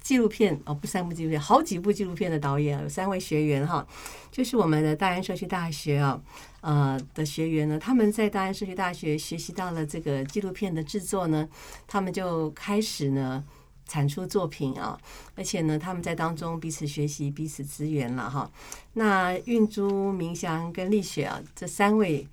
[0.00, 3.86] 纪录片哦，不三部纪录片，好几部纪录片的导演，有三位学员哈，
[4.32, 6.20] 就是我们的大安社区大学啊，
[6.62, 11.48] 呃的学员呢，他们在大安社区大学学习到了这个纪录片的制作呢，
[11.86, 13.44] 他们就开始呢。
[13.88, 14.98] 产出作品啊，
[15.36, 18.50] 而且呢，他们在当中彼此学习、彼此支援了哈。
[18.94, 22.26] 那运珠、明祥跟丽雪啊，这三位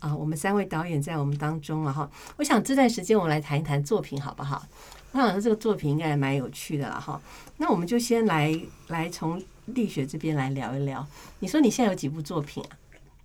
[0.00, 2.10] 啊，我们三位导演在我们当中啊哈。
[2.36, 4.66] 我想这段时间我们来谈一谈作品好不好？
[5.12, 7.20] 我想说这个作品应该还蛮有趣的了哈。
[7.56, 8.58] 那我们就先来
[8.88, 11.06] 来从丽雪这边来聊一聊。
[11.38, 12.76] 你说你现在有几部作品啊？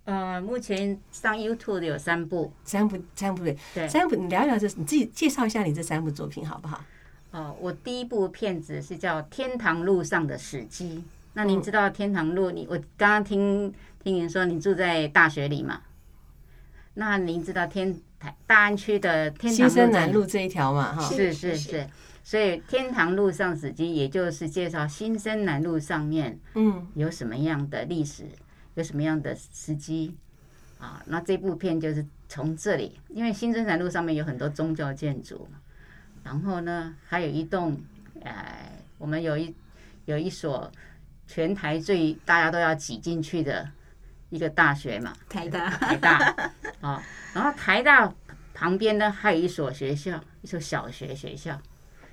[0.04, 3.42] 呃，目前上 YouTube 的有三部，三部，三部
[3.74, 4.14] 对，三部。
[4.14, 6.80] 你聊一聊这，你自己介绍一下你这三部作品好不好？
[7.32, 10.98] 哦，我第一部片子是叫《天堂路上的史记》。
[11.34, 12.50] 那您知道天堂路？
[12.50, 15.80] 你我刚刚听听您说你住在大学里嘛？
[16.98, 21.02] 那您知道天台大安区的天堂新生南路这一条嘛哈。
[21.02, 21.86] 是是是，
[22.24, 26.86] 所以天堂路上史记也就是介绍新生南路上面嗯。
[26.94, 28.24] 有什么样的历史，
[28.74, 30.16] 有什么样的时机？
[30.78, 31.02] 啊？
[31.06, 35.46] 那这部片就是从这里，因为新生南路上面有很多宗教建筑，
[36.24, 37.78] 然后呢，还有一栋，
[38.22, 39.54] 呃，我们有一
[40.06, 40.72] 有一所
[41.26, 43.68] 全台最大家都要挤进去的
[44.30, 45.70] 一个大学嘛，台大。
[45.70, 46.52] 台大。
[46.80, 47.02] 啊，
[47.34, 48.12] 然后台大
[48.52, 51.60] 旁边呢还有一所学校，一所小学学校。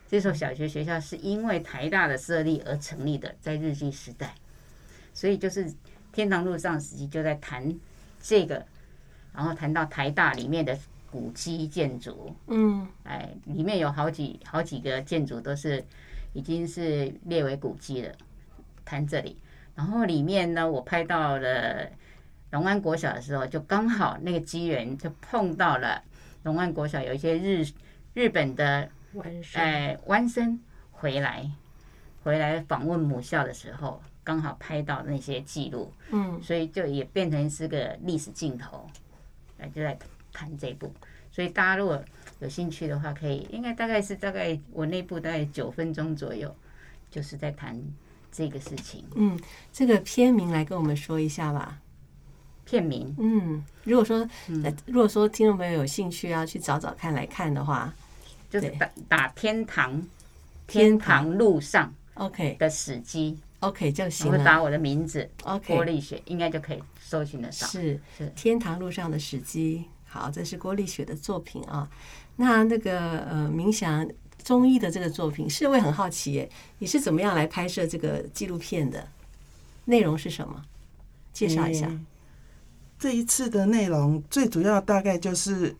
[0.09, 4.35] 这所小学学校是因为台大的设立而成立的，在日据时代，
[5.11, 5.73] 所以就是
[6.11, 7.75] 天堂路上时期就在谈
[8.21, 8.63] 这个，
[9.33, 10.77] 然后谈到台大里面的
[11.09, 12.87] 古迹建筑，嗯。
[13.05, 15.83] 哎，里面有好几好几个建筑都是
[16.33, 18.13] 已经是列为古迹了，
[18.85, 19.35] 谈这里。
[19.73, 21.89] 然后里面呢，我拍到了
[22.53, 26.03] 龙安国小的时候，就刚好那个机缘就碰到了
[26.43, 27.65] 龙安国小有一些日
[28.13, 28.87] 日本的
[29.55, 30.59] 哎湾生
[30.91, 31.49] 回来
[32.23, 38.87] 回来访问母校的时候，刚好拍到那些记录，嗯所以就也变成是个历史镜头，
[39.57, 39.97] 哎，就在
[40.31, 40.93] 谈这部。
[41.31, 41.99] 所以大家如果
[42.39, 46.55] 有兴趣的话，可以应该大概是大概我那部大概九分钟左右，
[47.09, 47.81] 就是在谈
[48.31, 49.03] 这个事情。
[49.15, 49.39] 嗯，
[49.71, 51.79] 这个片名来跟我们说一下吧。
[52.65, 54.27] 片名嗯，如果说
[54.85, 57.93] 如果说听众朋友有兴趣要去找找看来看的话
[58.49, 59.91] 就是打打天堂
[60.67, 64.37] 天天堂堂路上，OK 的史记，OK 就行了。
[64.37, 67.67] 会打我的名字 OK 郭丽雪，应该就可以搜寻得到。
[67.67, 69.83] 是是天堂路上的史记。
[70.05, 71.89] 好，这是郭丽雪的作品啊。
[72.35, 74.07] 那那个呃，冥想
[74.43, 79.07] 中医的这个作品，是我也很好奇耶，你是怎么样来拍摄这个纪录片的？
[79.85, 80.63] 内容是什么？
[81.33, 81.87] 介绍一下。
[81.87, 82.05] 嗯
[82.97, 85.75] 这一次的内容最主要大概就是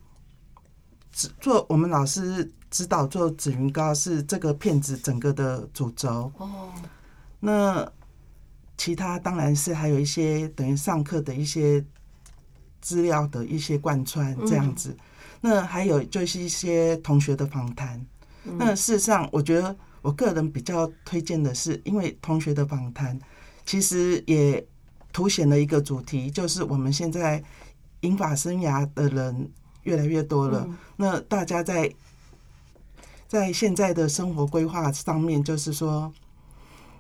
[1.12, 6.32] 指做我们老师指导做紫云膏是这个片子整个的主轴。
[6.38, 6.72] 哦，
[7.40, 7.90] 那
[8.78, 11.86] 其他当然是还有一些等于上课的一些
[12.82, 14.96] 资料的一些贯穿这样子。
[15.40, 18.04] 那还有就是一些同学的访谈。
[18.44, 23.18] 那事实上，我觉得我个人比较推荐的是，因为同学的访谈
[23.66, 24.66] 其实也
[25.14, 27.42] 凸显了一个主题，就是我们现在
[28.02, 29.50] 英法生涯的人
[29.84, 30.68] 越来越多了。
[30.98, 31.90] 那大家在
[33.28, 36.12] 在现在的生活规划上面，就是说，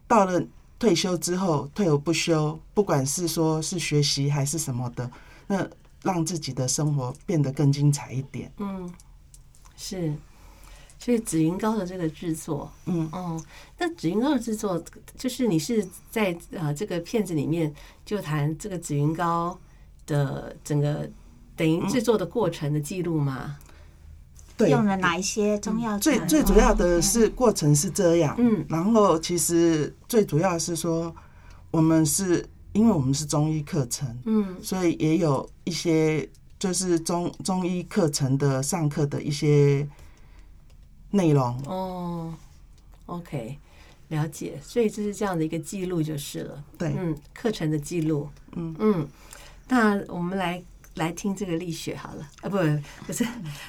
[0.07, 0.41] 到了
[0.79, 5.11] 退休之后，退而不休，不管是说是学习还是什么的，
[5.47, 5.67] 那
[6.03, 8.51] 让自己的生活变得更精彩一点。
[8.57, 8.89] 嗯，
[9.75, 10.13] 是。
[11.03, 13.37] 所以紫云膏的这个制作，嗯，哦，
[13.77, 14.81] 那紫云膏的制作，
[15.17, 17.73] 就是你是在呃这个片子里面
[18.05, 19.59] 就谈这个紫云膏
[20.07, 21.09] 的整个
[21.57, 23.57] 等于制作的过程的记录吗？
[24.55, 26.17] 对，用了哪一些中药最？
[26.19, 26.95] 最主要的？
[26.95, 28.65] 哦是过程是这样，嗯。
[28.69, 31.13] 然后其实最主要是说，
[31.69, 34.55] 我们是因为我们是中医课程，嗯。
[34.61, 39.85] 所以也有一些就是中中医课程的上课的一些
[41.13, 41.43] 内容。
[41.67, 42.33] 哦
[43.05, 43.57] ，OK，
[44.07, 44.59] 了解。
[44.63, 46.63] 所以这是这样的一个记录就是了。
[46.77, 48.27] 对，嗯，课程的记录。
[48.55, 49.07] 嗯嗯，
[49.67, 50.61] 那我们来
[50.95, 52.27] 来听这个丽雪好了。
[52.41, 52.57] 啊，不
[53.05, 53.23] 不是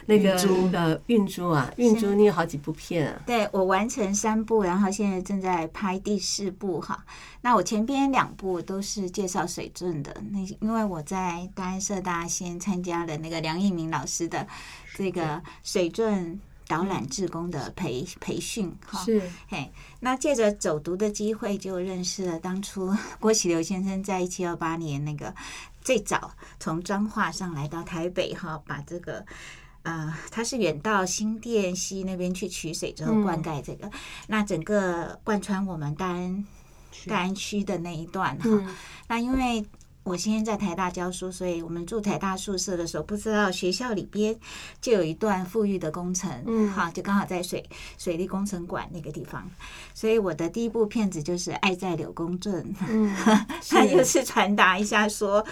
[0.07, 3.23] 那个运珠呃运珠啊，运珠你有好几部片啊。
[3.27, 7.05] 对我完成三部，然后现在正在拍第四部哈。
[7.43, 14.47] 那我前边两部都是介绍水圳的，那因为我在大安社大先参加了那个梁义明老师的
[14.95, 19.03] 这个水圳导览志工的培培训哈。
[19.05, 25.35] 是，嘿，那借着走读的机会，就认识了当初 郭启流先生在一七二八年那个
[25.81, 29.25] 最早从彰化上来到台北哈，把这个。
[29.87, 33.91] 呃，他是远到新店溪那边去取水之后灌溉这个，
[34.29, 36.47] 那整个贯穿我们大安
[37.07, 38.49] 大安区的那一段哈。
[39.09, 39.63] 那因为
[40.05, 44.39] 我现在在台大教书，所以我们住台大宿舍的时候，不知道学校里边
[44.81, 49.51] 就有一段富裕的工程，嗯，好，就刚好在水水利工程馆那个地方，
[49.95, 53.13] 所以我的第一部片子就是《爱在柳公镇》，嗯，
[53.69, 55.45] 它就是传达一下说。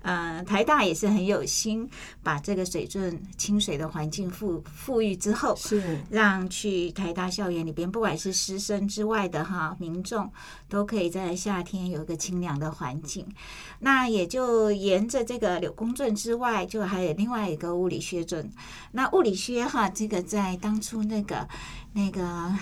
[0.00, 1.86] 呃，台大也是很有心，
[2.22, 10.32] 把这个水圳清水的环境富富裕之后，是让去台大校园里边，不管是师生之外的哈民众，
[10.68, 13.26] 都可以在夏天有一个清凉的环境。
[13.80, 18.52] 那也就沿着这个柳公圳之外，就还有另外一个物理学镇。
[18.92, 21.48] 那物理学哈，这个在当初那个
[21.94, 22.54] 那个。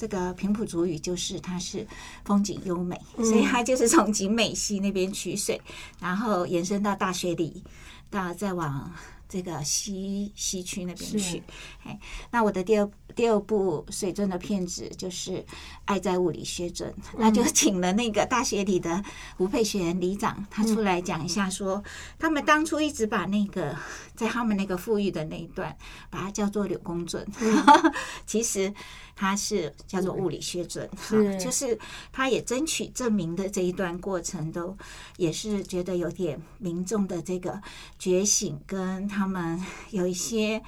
[0.00, 1.84] 这个平埔族语就是它是
[2.24, 5.60] 风景优美，所以它就是从景美溪那边取水，
[5.98, 7.64] 然后延伸到大学里，
[8.08, 8.92] 到再往
[9.28, 11.42] 这个西西区那边去。
[11.84, 11.98] 哎，
[12.30, 15.32] 那我的第二第二部水准的片子就是
[15.84, 19.02] 《爱在物理学准》，那就请了那个大学里的
[19.36, 21.82] 吴佩璇里长，他出来讲一下，说
[22.18, 23.76] 他们当初一直把那个
[24.14, 25.76] 在他们那个富裕的那一段，
[26.10, 27.26] 把它叫做柳公准，
[28.26, 28.72] 其实。
[29.20, 31.76] 他是叫做物理学准，哈就是
[32.12, 34.76] 他也争取证明的这一段过程，都
[35.16, 37.60] 也是觉得有点民众的这个
[37.98, 40.62] 觉醒，跟他们 有一些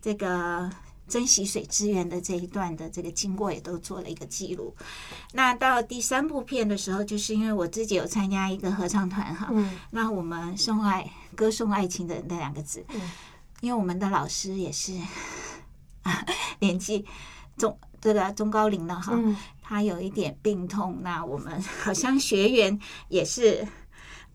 [0.00, 0.70] 这个
[1.08, 4.72] 珍惜水资源的这一段的这个经过，也都做了一个记录。
[5.32, 9.52] 那到第三部片的时候，就是因为我自己有参加一个合唱团哈，
[9.90, 12.86] 那我们送爱歌颂爱情的那两个字，
[13.60, 14.92] 因为我们的老师也是
[16.60, 17.04] 年纪
[17.56, 17.76] 中。
[18.00, 19.18] 这个中高龄了哈，
[19.62, 22.78] 他有一点病痛，那我们好像学员
[23.08, 23.66] 也是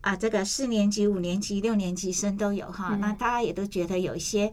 [0.00, 4.52] 啊，这个四年级、五年级、六年级生都有哈，那大家也都觉得有一些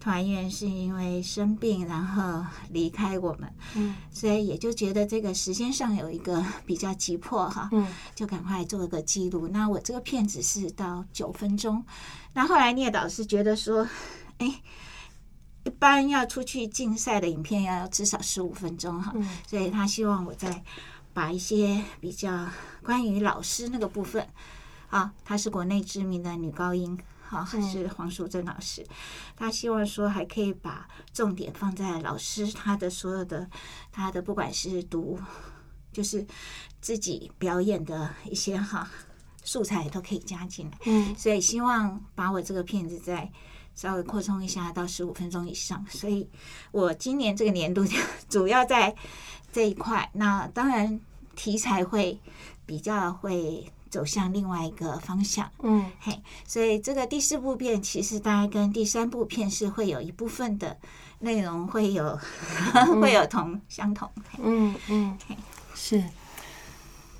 [0.00, 9.48] 团员是因为生病然后离开我们，嗯，所以也就觉得这个时间上有一个比较急迫哈，嗯，就赶快做一个记录。
[9.48, 11.84] 那我这个片子是到九分钟，
[12.34, 13.86] 那后来聂导师觉得说，
[14.38, 14.60] 哎。
[15.64, 19.12] 一般要出去竞赛的影片要至少十五分钟哈，
[19.46, 20.64] 所以他希望我在
[21.12, 22.48] 把一些比较
[22.82, 24.26] 关于老师那个部分
[24.88, 27.86] 啊，她是国内知名的女高音，好是。
[27.88, 28.86] 黄淑珍老师，
[29.36, 33.50] 他希望说还可以把重点放在老师他的所有的
[33.92, 35.18] 他的不管是读
[35.92, 36.26] 就是
[36.80, 38.88] 自己表演的一些哈
[39.44, 43.30] 素材都可以加进来，嗯，所以希望把我这个片子在。
[43.78, 46.28] 稍微扩充一下到十五分钟以上，所以
[46.72, 47.86] 我今年这个年度
[48.28, 48.92] 主要在
[49.52, 50.10] 这一块。
[50.14, 50.98] 那当然
[51.36, 52.18] 题材会
[52.66, 60.76] 比较会走向另外一个方向，嗯，嘿，所以这个第四部片其实大概跟第三部片是会有一部分的
[61.20, 62.18] 内容会有
[63.00, 64.10] 会有同相同，
[64.42, 65.16] 嗯嗯，
[65.76, 66.02] 是。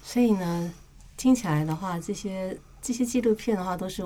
[0.02, 0.74] 所以呢，
[1.16, 4.02] 听起来的话，这些这些纪录片的话都是。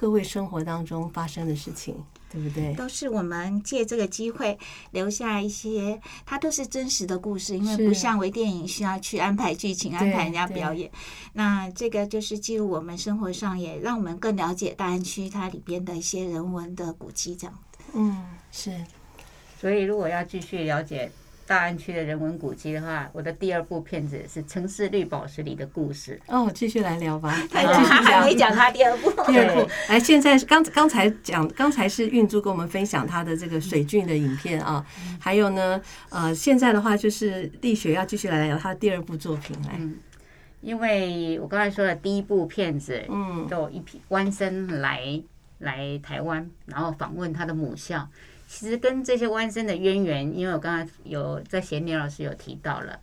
[0.00, 1.94] 各位生活当中发生的事情，
[2.32, 2.72] 对不对？
[2.74, 4.58] 都是我们借这个机会
[4.92, 10.90] 留下一些，它都是真实的故事，因为不像微电影需要去安排剧情、安排人家表演。
[11.34, 17.58] 那这个就是记录我们生活上，也让我们更了解大安区它里边的一些人文的古迹，这样。
[17.92, 18.82] 嗯，是。
[19.60, 21.12] 所以如果要继续了解。
[21.50, 26.16] 大安区的人文古迹的话，我的第二部片子是《城市绿宝石里的故事》。
[26.32, 27.34] 哦，继续来聊吧。
[27.50, 29.10] 继续讲，没讲他第二部。
[29.24, 34.86] 第二部，来，现在刚刚才讲，刚才是运珠跟我们分享他的这个水郡的影片啊。
[35.18, 35.80] 还有呢，
[36.10, 39.74] 呃，现在的话就是丽雪要继续来聊他的第二部作品来。
[39.76, 39.96] 嗯，
[40.60, 45.20] 因为我刚才说的第一部片子，嗯，都有一批湾生来
[45.58, 48.08] 来台湾，然后访问他的母校。
[48.52, 52.98] 其实跟这些弯生的渊源，因为我刚才有在贤年老师有提到了，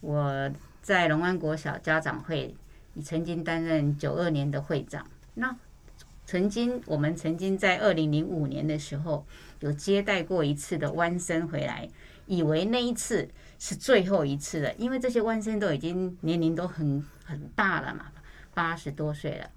[0.00, 2.56] 我在龙湾国小家长会，
[2.94, 5.06] 你曾经担任九二年的会长。
[5.34, 5.54] 那
[6.24, 9.26] 曾经我们曾经在二零零五年的时候
[9.60, 11.86] 有接待过一次的弯生回来，
[12.24, 13.28] 以为那一次
[13.58, 18.06] 是最后一次了，因为这些弯生都已经年龄都很很大了嘛，
[18.54, 19.50] 八十多岁了，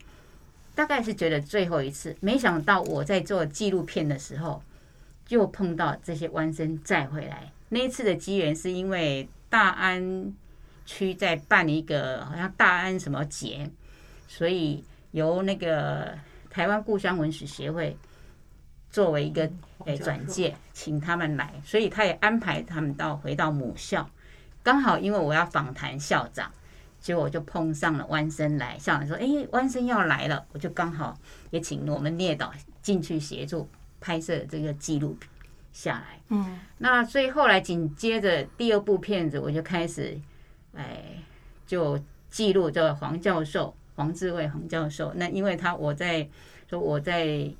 [0.75, 2.13] 大概是觉得最后一次。
[2.19, 4.61] 没想到我在做纪录片的时候。
[5.29, 10.33] 就碰到这些弯生再回来，那一次的机缘是因为大安
[10.87, 13.69] 区在办一个好像大安什么节，
[14.27, 16.17] 所以由那个
[16.49, 17.95] 台湾故乡文史协会
[18.89, 19.47] 作为一个
[19.85, 24.09] 诶转介，请他们来，所以他也安排他们到回到母校，
[24.63, 26.51] 刚好因为我要访谈校长，
[26.99, 31.15] 结果我就碰上了弯生来，校长说：“哎，弯生要来了。”我就刚好
[31.51, 32.51] 也请我们聂导
[32.81, 33.69] 进去协助
[33.99, 35.29] 拍摄这个纪录片
[35.71, 36.19] 下来。
[36.29, 40.19] 嗯那所以后来紧接着第二部片子，我就开始，
[40.73, 41.21] 哎，
[41.65, 45.11] 就记录这个黄教授黄志伟黄教授。
[45.15, 46.27] 那因为他我在
[46.69, 47.51] 说我在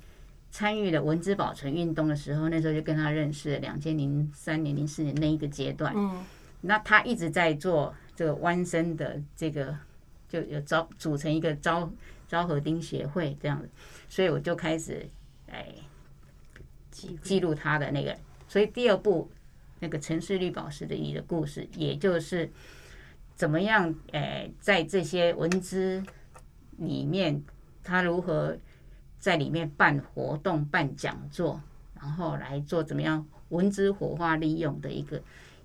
[0.50, 5.92] 参与了文字保存运动的时候，那时候就跟他认识了，两千零三年、零四年那一个阶段。
[5.96, 6.24] 嗯
[6.62, 9.74] 那他一直在做这个湾生的这个，
[10.28, 11.90] 就有招组成一个招
[12.28, 13.68] 昭和丁协会这样子，
[14.10, 15.08] 所以我就开始
[15.50, 15.66] 哎
[17.22, 18.16] 记录他的那个，
[18.48, 19.30] 所以第二部
[19.78, 22.50] 那个城市绿宝石的鱼的故事，也就是
[23.34, 26.02] 怎么样诶在这些文字
[26.78, 27.42] 里面，
[27.82, 28.56] 他如何
[29.18, 31.60] 在里面办活动、办讲座，
[32.00, 35.22] 然后来做怎么样文字火化利用的一个。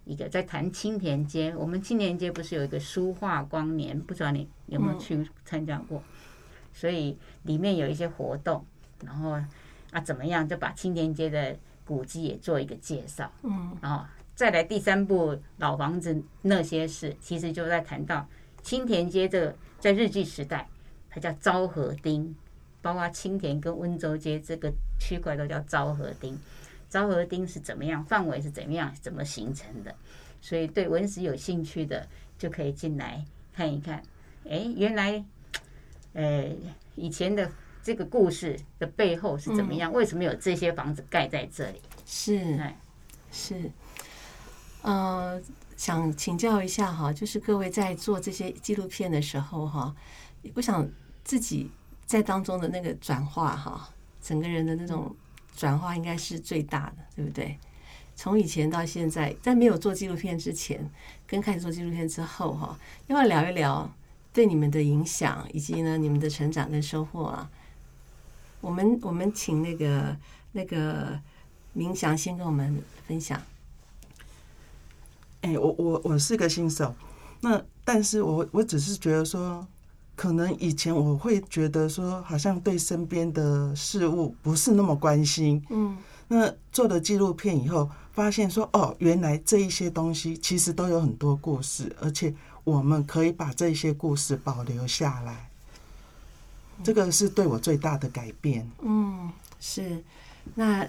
[0.07, 5.99] 一个在谈青田街，我们青田街不是有一个书画光年，不知道你有没有去参加过？
[6.71, 8.63] 所以里面有一些活动，
[9.03, 9.41] 然后
[9.95, 18.27] 啊怎么样就把青田街的古迹也做一个介绍，嗯然后再来第三部老房子那些事，其实就在谈到
[18.61, 20.67] 青田街这个在日据时代，
[21.09, 22.35] 它叫昭和町，
[22.81, 24.69] 包括青田跟温州街这个
[24.99, 26.37] 区块都叫昭和町。
[26.89, 28.03] 昭和町是怎么样？
[28.03, 28.93] 范围是怎么样？
[29.01, 29.95] 怎么形成的？
[30.41, 32.05] 所以对文史有兴趣的
[32.37, 33.23] 就可以进来
[33.53, 34.03] 看一看。
[34.49, 35.23] 哎，原来，
[36.13, 36.51] 呃，
[36.95, 37.49] 以前的
[37.85, 39.93] 这个故事的背后是怎么样？
[39.93, 41.79] 为什么有这些房子盖在这里？
[42.03, 42.75] 是哎，
[43.31, 43.69] 是，
[44.81, 45.39] 呃，
[45.77, 49.95] 想请教一下哈，就是各位在做这些纪录片的时候哈，
[50.55, 50.89] 我想
[51.23, 51.69] 自己
[52.07, 53.87] 在当中的那个转化哈，
[54.19, 55.15] 整个人的那种
[55.55, 57.55] 转化应该是最大的，对不对？
[58.15, 60.89] 从以前到现在，在没有做纪录片之前，
[61.27, 63.87] 跟开始做纪录片之后哈，要不要聊一聊
[64.33, 67.47] 对你们的影响，以及呢你们的成长跟收获啊？
[68.65, 70.17] 我们我们请那个
[70.51, 71.19] 那个
[71.73, 73.39] 明祥先跟我们分享。
[75.41, 76.91] 哎、我我我是个新手，
[77.41, 79.63] 那但是我我只是觉得说，
[80.15, 85.63] 可能以前我会觉得说，好像对身边的事物不是那么关心。
[85.69, 85.95] 嗯
[86.27, 95.51] 那做了纪录片以后，发现说，哦，原来这一些东西其实都有很多故事，而且我们可以把这些故事保留下来。
[96.83, 98.69] 这个是对我最大的改变。
[98.81, 100.03] 嗯，是。
[100.53, 100.87] 那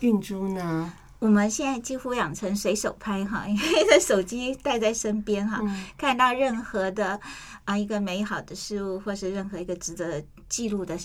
[0.00, 0.92] 运珠呢？
[1.18, 7.18] 我们现在几乎养成随手拍哈， 因为在手机带在身边哈，嗯看到任何的
[7.64, 10.98] 啊一个美好的事物，或是任何一个值得记录的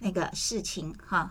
[0.00, 1.30] 那个事情哈。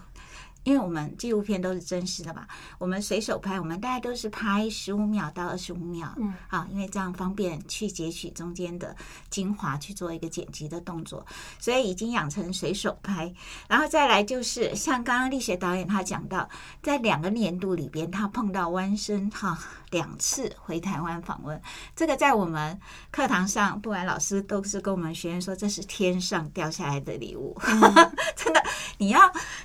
[0.64, 2.46] 因为我们纪录片都是真实的嘛，
[2.78, 8.96] 我们随手拍，我们大概都是拍十五秒到二十五秒，嗯，啊，因为这样方便去截取中间的
[9.30, 11.26] 精华去做一个剪辑的动作，
[11.60, 13.34] 所以已经养成随手拍。
[13.68, 16.48] 然后再来就是像刚刚丽雪导演他讲到，
[16.84, 19.58] 在两个年度里边，他碰到弯生哈
[19.90, 21.60] 两次回台湾访问，
[21.96, 27.60] 这个在我们课堂上，不管老师都是跟我们学员说，这是天上掉下来的礼物，
[28.36, 28.64] 真的，
[28.98, 29.20] 你要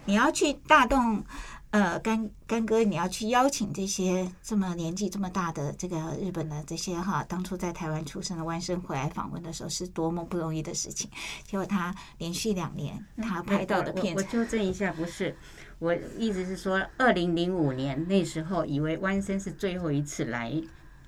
[0.06, 1.24] 你要去大动。
[1.72, 11.10] 呃，干干哥，你要去邀请这些这么年纪这么大的这个日本的这些哈，当初在台湾出生的湾生回来访问的时候，是多么不容易的事情。
[11.44, 15.36] 结果他连续两年他拍到的片我我子，纠正一下，不是，
[15.78, 20.62] 我意思是说，二零零五年那时候以为弯生是最后一次来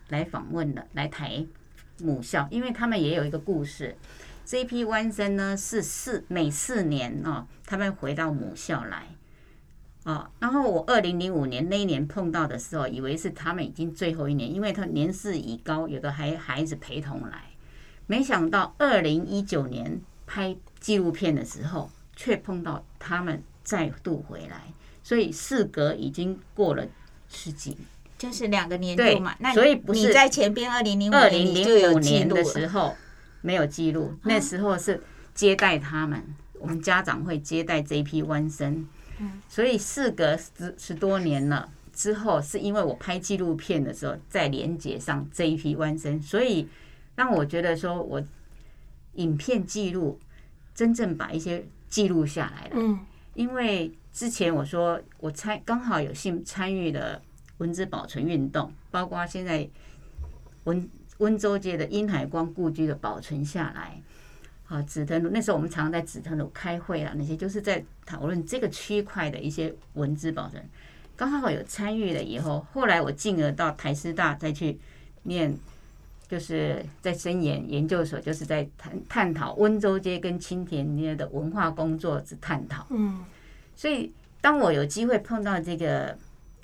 [0.09, 1.47] 来访问的，来台
[2.01, 3.97] 母校，因为他们也有一个故事。
[4.45, 9.07] 这一批弯生呢是四每四年哦，他们回到母校来。
[10.09, 17.45] 哦，然后我二零零五年那一年碰到的时候，以为是他们已经最后一年，因为他年事已高，有的还孩子陪同来。
[18.07, 26.87] 没想到二零一九年拍纪录片的时候，却碰到他们再度回来，所以事隔已经过了
[27.29, 27.81] 十几年。
[28.17, 29.37] 就是两个年对度嘛。
[29.41, 32.97] 那所以不是你在前边二零零五二年零零五年的时候
[33.43, 35.03] 没有记录，那时候是
[35.35, 38.89] 接待他们，我们家长会接待这一批弯生，
[39.49, 46.69] 所以事隔十十多年了之后，是因为我拍纪录片的时候再连接上这一批弯生，所以
[47.17, 48.23] 让我觉得说我
[49.15, 50.19] 影片记录
[50.75, 52.73] 真正把一些记录下来了。
[52.75, 52.99] 嗯
[53.35, 57.23] 因为之前我说我参刚好有幸参与了
[57.59, 59.69] 文字保存运动，包括现在
[60.65, 64.03] 温温州街的殷海光故居的保存下来。
[64.69, 70.63] 啊，紫藤路那时候我们常常在紫藤路开会啊，那些就是在讨论这个区块的一些文字保存。
[71.17, 74.79] 刚好有参与了以后，后来我进而到台师大再去
[75.23, 75.57] 念
[76.29, 82.87] 就是在深研研究所，就是在探探讨温州街跟青田街的文化工作之探讨。
[82.91, 83.25] 嗯
[83.75, 86.17] 所以当我有机会碰到这个，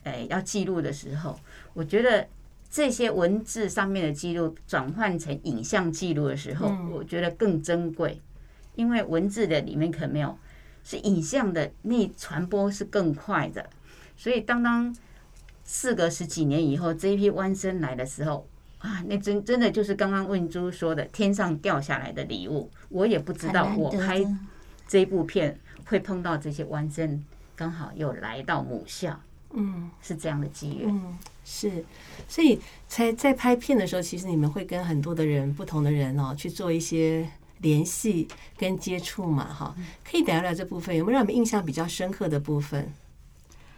[0.03, 1.39] 呃，要记录的时候，
[1.73, 2.27] 我觉得
[2.75, 8.21] 这些文字上面的记录转换成影像记录的时候，嗯我觉得更珍贵，
[8.75, 10.37] 因为文字的里面可没有，
[10.83, 13.71] 是影像的那传播是更快的。
[14.17, 14.93] 所以当当
[15.65, 18.45] 事隔十几年以后，这一批弯身来的时候。
[18.79, 24.21] 啊，那真真的就是刚刚问珠说的天上掉下来的礼物，我也不知道我拍
[24.89, 25.57] 这一部片
[25.87, 29.19] 会碰到这些弯身，刚好又来到母校，
[29.53, 30.91] 嗯是这样的机缘。
[30.91, 31.85] 嗯，是，
[32.27, 37.29] 所以在在拍片的时候，其实你们会跟很多的人、不同的人哦去做一些
[37.59, 38.27] 联系
[38.57, 42.93] 跟接触嘛，哈，可以聊聊这部分，有没有让你们印象比较深刻的部分？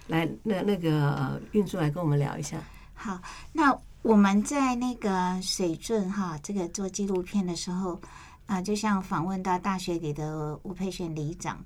[0.06, 2.56] 来，那那个呃，运珠来跟我们聊一下。
[2.94, 3.20] 好，
[3.52, 8.00] 那我们在那个水圳哈，这个做纪录片的时候，
[8.46, 11.58] 啊、就像访问到大学里的吴佩璇里长，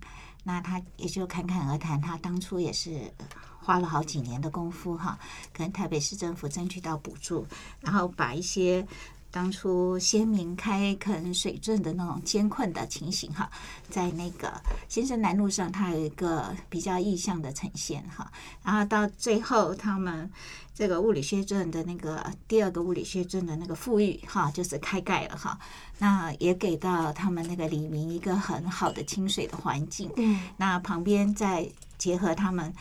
[0.45, 3.13] 那他也就侃侃而谈，他当初也是
[3.61, 5.19] 花了好几年的功夫哈，
[5.53, 7.47] 跟台北市政府争取到补助，
[7.81, 8.87] 然后把一些。
[9.33, 13.49] 当初先民开垦水圳的那种艰困的情形哈，
[13.89, 18.29] 在那个新生南路上，它有一个比较意象的呈现哈，
[18.65, 20.29] 然后到最后他们
[20.75, 25.57] 这个物理学镇的那个第二个物理学镇的那个富裕哈，就是开盖了哈，
[25.99, 30.11] 那也给到他们那个黎明一个很好的清水的环境。
[30.17, 32.75] 嗯那旁边再结合他们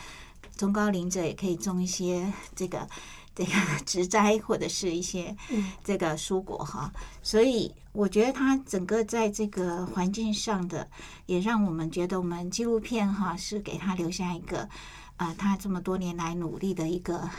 [0.60, 2.86] 中高龄者，也可以种一些这个
[3.34, 3.52] 这个
[3.86, 6.92] 植栽或者是一些嗯这个蔬果哈。
[7.22, 10.86] 所以我觉得它整个在这个环境上的，
[11.24, 14.68] 也让我们觉得我们纪录片哈是给他留下一个
[15.16, 17.30] 啊、他这么多年来努力的一个。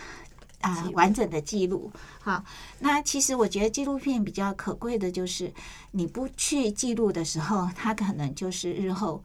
[0.61, 2.45] 啊、完整的记录，好，
[2.77, 5.51] 那其实我觉得纪录片比较可贵的就是，
[5.89, 9.23] 你不去记录的时候，它可能就是日后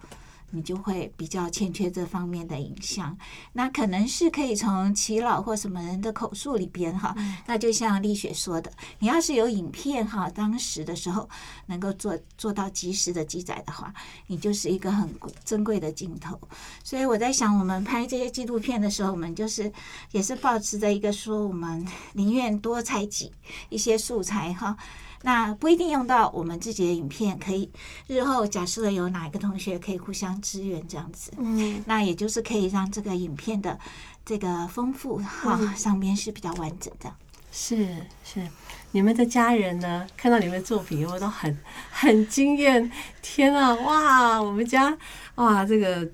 [0.51, 3.17] 你就会比较欠缺这方面的影像。
[3.53, 7.15] 那可能是可以从耆老或什么人的口述里边哈，
[7.47, 11.29] 那就像丽雪说的，你要是有影片哈，当时的时候
[11.67, 13.93] 能够做做到及时的记载的话，
[14.27, 15.09] 你就是一个很
[15.45, 16.39] 珍贵的镜头。
[16.83, 19.73] 所以我在想，我们拍这些纪录片的时候，我们就是
[20.13, 23.33] 也是保持着一个说，我们宁愿多采集
[23.69, 24.77] 一些素材哈。
[25.23, 27.71] 那不一定用到我们自己的影片，可以
[28.07, 33.79] 日后假设有哪一个同学可以互相支援这样子，嗯那也就是可以让这个影片的
[34.25, 37.13] 这个丰富哈、嗯上面是比较完整的。
[37.53, 38.47] 是是，
[38.91, 40.07] 你们的家人呢？
[40.15, 41.59] 看到你们的作品以后都很
[41.91, 42.93] 很惊艳。
[43.23, 44.95] 天啊，哇，我们家
[45.37, 46.07] 哇，这个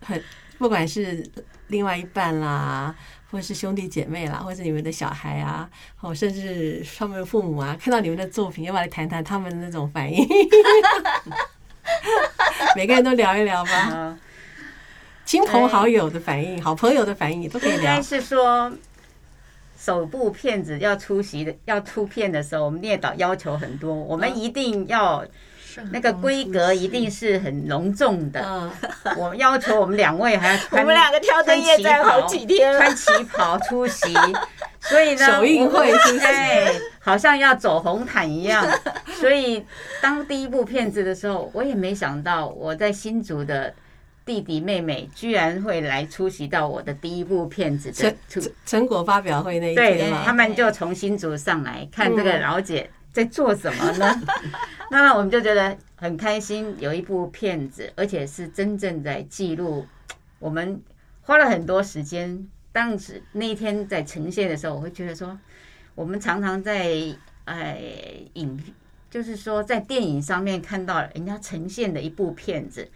[0.00, 0.22] 很
[0.58, 1.26] 不管是
[1.68, 2.94] 另外一半啦，
[3.32, 5.68] 或是兄弟姐妹啦，或者你们的小孩啊，
[6.00, 10.24] 哦，甚至他们的父母啊，看到你们的作品，要不要来谈谈他们的那种反应？
[12.76, 14.18] 每个人都聊一聊吧，嗯，
[15.24, 18.02] 亲朋好友的反应，好朋友的反应也都可以聊应该。
[18.02, 18.70] 是说。
[19.74, 25.26] 首部片子要出席的，要出片的时候，我们列导要求很多，我们一定要
[25.90, 28.40] 那个规格一定是很隆重的。
[28.44, 28.70] 嗯，
[29.18, 34.12] 我要求我们两位还要穿 我穿们两个挑灯夜战好几天穿旗袍出席，
[34.80, 38.66] 所以呢，首映会是不是哎，好像要走红毯一样。
[39.14, 39.64] 所以
[40.00, 43.72] 当第一部片子的时候，我也没想到我在新竹的
[44.24, 52.42] 弟弟妹妹居然会来出席到我的第一部片子的成，成成果发表会那一对天嘛，他们就从新竹上来看这个嗯。
[52.42, 54.22] 老姐在做什么呢？
[54.90, 59.86] 那么我们就觉得很开心，有一部片子，而且是真正在记录。
[60.38, 60.82] 我们
[61.20, 65.38] 花了很多时间，当时那一天在呈现的时候，我会觉得说，
[65.94, 66.90] 我们常常在
[67.44, 67.80] 哎
[68.34, 68.58] 影，
[69.10, 72.88] 就是说在电影上面看到人家呈现的一部片子，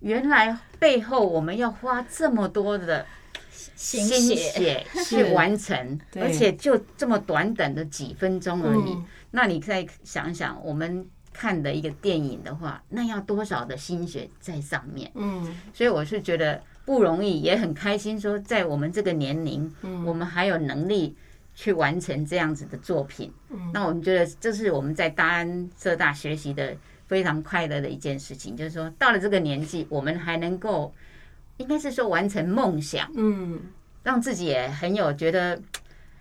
[0.00, 3.04] 原来背后我们要花这么多的
[3.74, 8.92] 心心血血去完成，而且就这么短短的几分钟而已。
[8.92, 15.10] 嗯那你再想想，我们看的一个电影的话，那要多少的心血在上面？
[15.14, 21.16] 嗯所以我是觉得不容易，也很开心，说在我们这个年龄，嗯我们还有能力
[21.54, 23.32] 去完成这样子的作品。
[23.50, 26.76] 嗯那我们觉得这是我们在大安浙大学习的
[27.06, 30.94] 非常快乐的一件事情，就是说到了这个年纪，我们还能够，
[31.56, 33.10] 应该是说完成梦想。
[33.14, 33.58] 嗯
[34.02, 35.62] 让自己也很有觉得，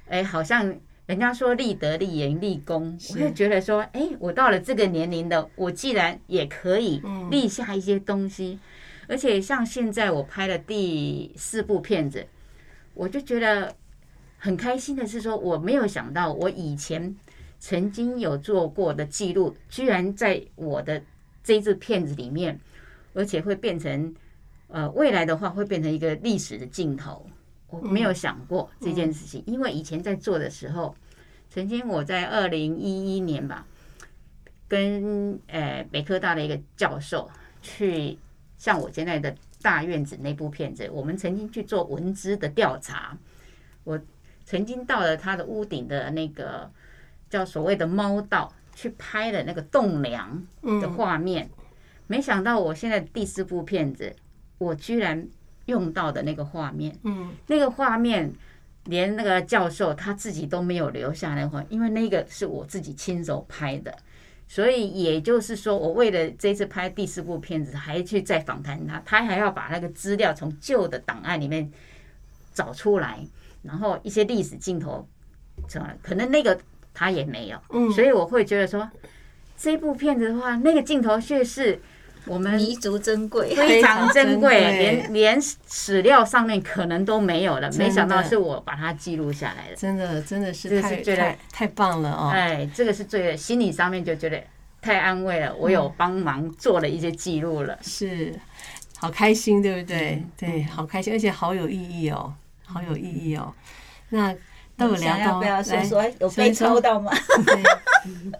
[0.07, 0.71] 哎，好像
[1.11, 7.29] 人家说立德、立言、立功，我就觉得说，哎，我到了这个年龄的，我既然也可以嗯。
[7.29, 8.57] 立下一些东西，
[9.09, 12.25] 而且像现在我拍了第四部片子，
[12.93, 13.75] 我就觉得
[14.37, 17.13] 很开心的是说，我没有想到我以前
[17.59, 21.03] 曾经有做过的记录，居然在我的
[21.43, 22.57] 这一支片子里面，
[23.13, 24.15] 而且会变成
[24.69, 27.27] 呃未来的话会变成一个历史的镜头。
[27.71, 30.93] 我没有想过这件事情，因为以前在做的时候，
[31.49, 33.65] 曾经我在二零一一年吧，
[34.67, 37.29] 跟呃北科大的一个教授
[37.61, 38.17] 去
[38.57, 43.17] 像我现在的大院子那部片子，我们曾经去做文资的调查，
[43.83, 43.99] 我
[44.43, 46.69] 曾经到了他的屋顶的那个
[47.29, 50.45] 叫所谓的猫道去拍了那个栋梁
[50.81, 51.49] 的画面，
[52.07, 54.15] 没想到我现在第四部片子，
[54.57, 55.27] 我居然
[55.71, 58.31] 用到的那个画面，嗯，那个画面
[58.85, 63.97] 连那个教授他自己都没有留下来画，因为那个是我自己亲手拍的。
[64.47, 71.71] 所以也就是说，我为了这次拍第四部片子，还去再访谈他，他还要把那个资料从旧的档案里面
[72.53, 73.25] 找出来，
[73.63, 75.07] 然后一些历史镜头，
[76.01, 76.59] 可能那个
[76.93, 77.89] 他也没有，嗯。
[77.93, 78.89] 所以我会觉得说，
[79.55, 81.79] 这部片子的话，那个镜头却是
[82.25, 83.55] 我们弥足珍贵。
[83.55, 89.75] 非常珍贵，连连史料上面可能都没有了，没想到是我把它记录下来的。
[89.75, 92.29] 真的真的是这个太是觉得太太棒了哦。
[92.33, 94.41] 哎，这个是最心理上面就觉得
[94.81, 97.77] 太安慰了，我有帮忙做了一些记录了。
[97.81, 98.33] 是，
[98.97, 100.11] 好开心，对不对？
[100.15, 102.33] 嗯对，好开心，而且好有意义哦，
[102.65, 103.53] 好有意义哦。
[104.09, 104.35] 那
[104.81, 107.11] 都有聊到，想要不要说说有被抽到吗？
[107.45, 107.63] 对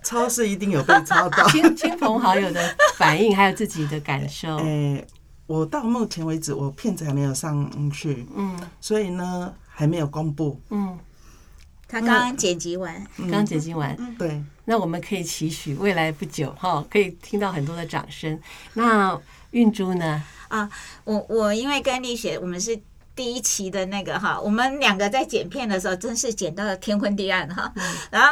[0.03, 1.47] 超市一定有被抄到。
[1.49, 4.57] 亲亲朋好友的反应，还有自己的感受。
[4.65, 5.05] 哎，
[5.45, 10.59] 我到目前为止，我片子还没有上去，嗯所以呢还没有公布。
[10.69, 10.97] 嗯，
[11.87, 18.39] 他刚刚剪辑完，刚剪辑完，对，那我们可以期许未来不久哈，可以听到很多的掌声。
[18.73, 19.19] 那
[19.51, 20.23] 运珠呢？
[20.47, 20.69] 啊
[21.05, 22.77] 我我因为跟丽雪我们是
[23.22, 27.72] 第一期的那个哈，我们两个在剪片的时候真是剪到了天昏地暗哈。
[28.09, 28.30] 然后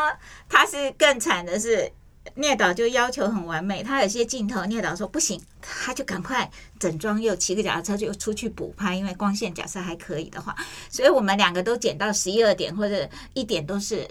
[0.50, 1.92] 他是更惨的是，
[2.34, 10.56] 聂导就要求很完美，他有些镜头聂导说不行，他就赶快整装又骑个脚踏车就出去补拍，因为光线假设还可以的话，
[10.90, 14.08] 所以我们两个都剪到十一二点或者一点都是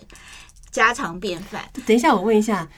[0.70, 1.68] 家常便饭。
[1.88, 2.68] 等一下，我问一下，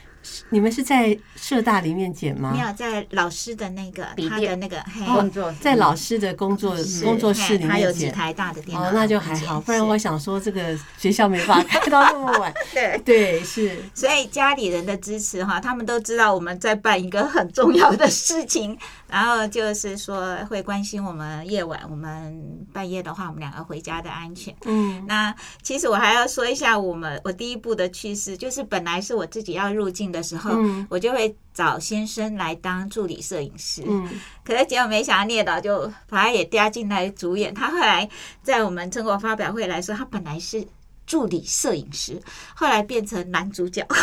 [0.50, 2.60] 你们是在社大里面剪吗没？
[2.60, 8.10] 有在老师的那个他的那个嘿工作在老师的工作工作室里嘿他有面剪。
[8.10, 12.52] 几台大的电脑，哦，那就还好，不然我想说这个学校没办法开到那么晚。
[12.72, 12.98] 对。
[13.04, 18.76] 对，是所以家里人的支持哈，他们都知道我们在办一个很重要的事情，
[19.08, 24.54] 然后就是说会关心我们夜晚，我们半夜的话，我们两个回家的安全。
[24.64, 30.86] 嗯那其实我还要说一下，我们我第一步的趣事，就是本来是我自己要入境的时候，嗯。
[30.90, 34.08] 我就会找先生来当助理摄影师，嗯。
[34.44, 37.52] 可是结果没想到聂导就把他也加进来主演。
[37.52, 38.08] 他后来
[38.42, 40.66] 在我们成果发表会来说，他本来是
[41.06, 42.20] 助理摄影师，
[42.54, 43.86] 后来变成男主角。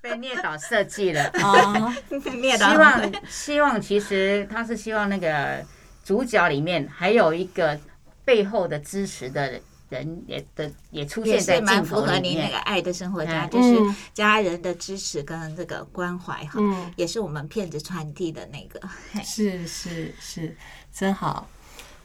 [0.00, 1.92] 被聂导设计了，哦，
[2.40, 2.70] 聂导。
[2.70, 5.60] 希望希望其实他是希望那个
[6.04, 7.78] 主角里面还有一个
[8.24, 12.58] 背后的支持的人也的也出现在是蛮镜头里符合您那个。
[12.58, 18.80] 爱的生活家，嗯就是家人的支持跟这个关怀哈，嗯，也是我们片子传递的那个。
[19.24, 20.54] 是是是，
[20.92, 21.48] 真好。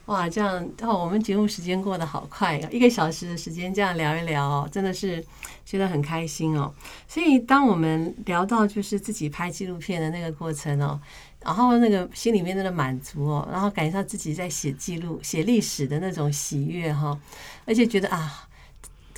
[0.06, 5.24] 哇，这样哦，我们节目时间过得好快哦，一个小时的时间这样聊一聊哦，真的是
[5.64, 6.72] 觉得很开心哦。
[7.08, 11.00] 所以当我们聊到就是自己拍纪录片的那个过程哦，
[11.44, 17.18] 然后那个心里面的满足哦，然后感觉到自己在写记录、写历史的那种喜悦哈，
[17.66, 18.48] 而且觉得啊。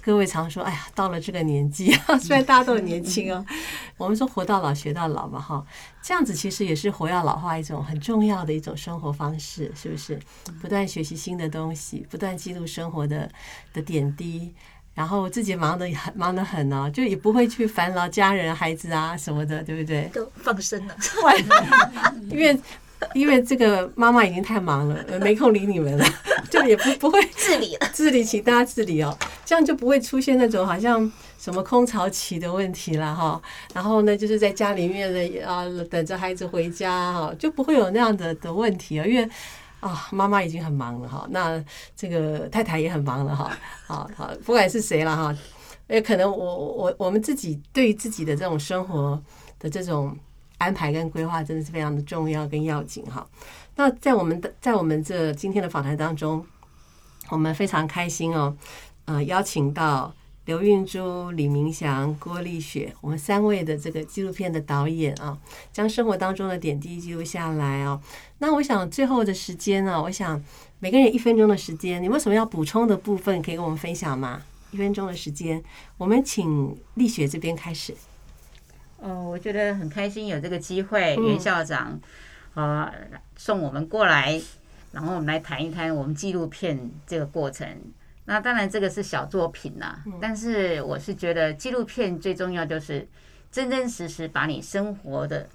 [0.02, 3.44] 各位常说，哎呀，到了这个年纪啊， 虽然大家都很年轻哦，
[3.96, 5.66] 我们说活到老学到老嘛，哈，
[6.00, 10.16] 这样子其实也是活要老化一种很重要的一种生活方式，是不是？
[10.62, 13.28] 不断学习新的东西，不断记录生活的
[13.72, 14.54] 的点滴，
[14.96, 20.10] 然后自己忙得很忙得很哦，就也不会去烦劳家人、孩子啊什么的，对不对？
[20.14, 20.96] 都放生了，
[22.30, 22.58] 因为
[23.12, 26.04] 因为这个妈妈已经太忙了，呃没空理你们了，
[26.50, 27.86] 就也不不会自理了。
[27.92, 33.38] 自理，请大家自理哦，这样就不会出现那种好像什么空巢期的问题了哈。
[33.74, 39.28] 然后呢，就是在家里面的啊，等着孩子回家哈，就不会有那样的的问题啊，因为。
[39.80, 41.62] 啊，妈妈已经很忙了哈，那
[41.94, 43.50] 这个太太也很忙了哈，
[43.86, 45.36] 好好，不管是谁了哈，
[45.88, 49.22] 也可能我我我们自己对于自己的这种生活
[49.58, 50.16] 的这种
[50.58, 53.26] 安排跟规划，真的是非常的重要跟要紧哈。
[53.76, 56.44] 那在我们的在我们这今天的访谈当中，
[57.28, 58.56] 我们非常开心哦，
[59.04, 60.12] 呃，邀请到
[60.46, 65.36] 刘运珠、李明祥、郭丽雪，我们三位的这个纪录片的导演啊，
[65.72, 68.00] 将生活当中的点滴记录下来哦。
[68.38, 70.40] 那我想最后的时间呢、我想
[70.78, 74.40] 每个人一分钟的时间，你们有什么要补充的部分可以跟我们分享吗？
[74.70, 75.60] 一分钟的时间，
[75.98, 77.92] 我们请丽雪这边开始。
[79.00, 82.00] 哦，我觉得很开心有这个机会，嗯袁校长
[82.54, 82.88] 呃
[83.36, 84.40] 送我们过来，
[84.92, 87.66] 然后我们来谈一谈我们纪录片这个过程。
[88.26, 93.08] 那当然这个是小作品啦，但是我是觉得纪录片最重要就是
[93.50, 95.48] 真真实实把你生活的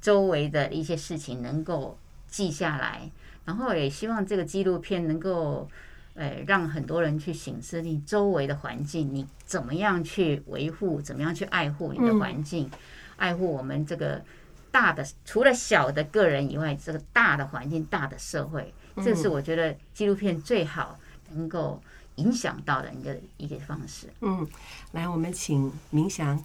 [0.00, 1.98] 周围的一些事情能够
[2.28, 3.10] 记下来，
[3.44, 5.68] 然后也希望这个纪录片能够。
[6.14, 12.70] 呃，让很多人去醒思你周围的环境，你怎么样去维护，怎么样去爱护你的环境，
[13.16, 14.22] 爱护我们这个
[14.70, 21.00] 大的，除了小的个人以外，这个大的环境、大的社会，这是我觉得纪录片最好
[21.30, 21.82] 能够
[22.16, 24.12] 影响到的一个一个方式。
[24.20, 24.46] 嗯，
[24.92, 26.42] 来，我们请明祥。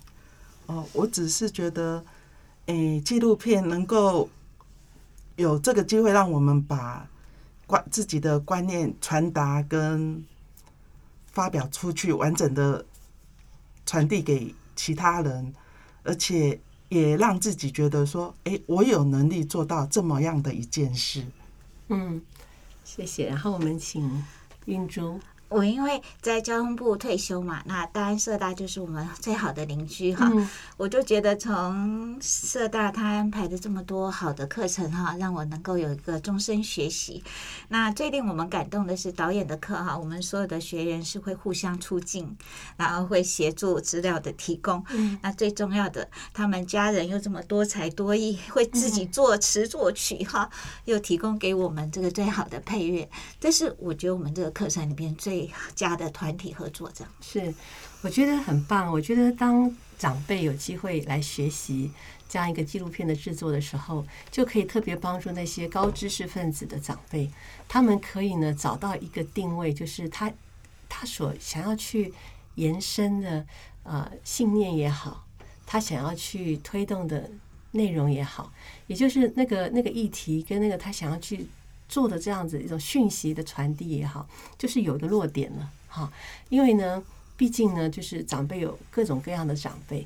[0.68, 2.04] 哦，我只是觉得，
[2.66, 4.30] 诶，纪录片能够
[5.38, 7.08] 有这个机会，让我们把
[7.66, 10.26] 观自己的观念传达跟
[11.28, 12.86] 发表出去，完整的
[13.86, 15.54] 传递给其他人，
[16.04, 16.60] 而且
[16.90, 21.26] 也让自己觉得说，诶，我有能力做到这么样的一件事。
[21.88, 22.22] 嗯，
[22.84, 23.28] 谢谢。
[23.28, 24.24] 然后我们请
[24.66, 25.20] 运珠。
[25.50, 30.30] 我因为在交通部退休嘛，那当然社大就是我们最好的邻居哈。
[30.34, 37.24] 嗯我就觉得从社大他安排的这么多好的课程哈，让我能够有一个终身学习。
[37.70, 42.38] 那最令我们感动的是导演的课哈，我们所有的学员是会互相出镜，
[42.76, 44.84] 然后会协助资料的提供。
[44.92, 50.48] 嗯那最重要的，他们家人又这么多才多艺，会自己作词作曲哈，
[50.86, 53.10] 又提供给我们这个最好的配乐。
[53.40, 55.37] 这是我觉得我们这个课程里边最
[55.76, 57.14] 家的团体合作这样。
[57.22, 57.54] 是，
[58.02, 58.92] 我觉得很棒。
[58.92, 61.92] 我觉得当长辈有机会来学习
[62.30, 67.30] 这样一个纪录片的制作的时候，就可以特别帮助那些高知识分子的长辈，
[67.68, 70.32] 他们可以呢找到一个定位，就是他
[70.88, 72.14] 他所想要去
[72.56, 73.46] 延伸的
[73.84, 75.26] 呃信念也好，
[75.66, 77.30] 他想要去推动的
[77.72, 78.52] 内容也好，
[78.88, 81.48] 也就是那个那个议题跟那个他想要去
[81.88, 84.28] 做的这样子一种讯息的传递也好，
[84.58, 86.12] 就是有一个落点了哈。
[86.50, 87.02] 因为呢，
[87.36, 90.06] 毕竟呢，就是长辈有各种各样的长辈，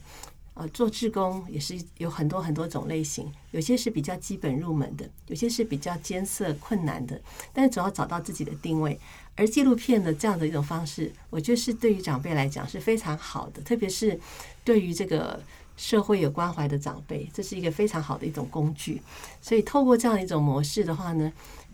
[0.53, 7.19] 啊，做志工也是有很多很多种类型，有些是比较基本入门的，有些是比较艰涩困难的，
[7.53, 8.99] 但是总要找到自己的定位。
[9.37, 14.19] 而纪录片的这样的一种方式，我觉得是对于长辈来讲是非常好的，特别是
[14.63, 15.41] 对于这个
[15.77, 19.01] 社会有关怀的长辈，这是一个非常好的一种工具。
[19.41, 21.31] 所以透过这样一种模式的话呢，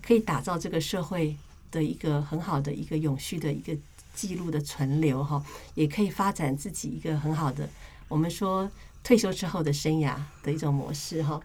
[0.08, 1.36] 可以打造这个社会
[1.70, 3.76] 的一个很好的一个永续的一个
[4.16, 5.43] 记录的存留哈，
[5.74, 7.68] 也可以发展自己一个很好的
[8.08, 8.72] 我们说
[9.03, 11.41] 退休之后的生涯的一种模式哈。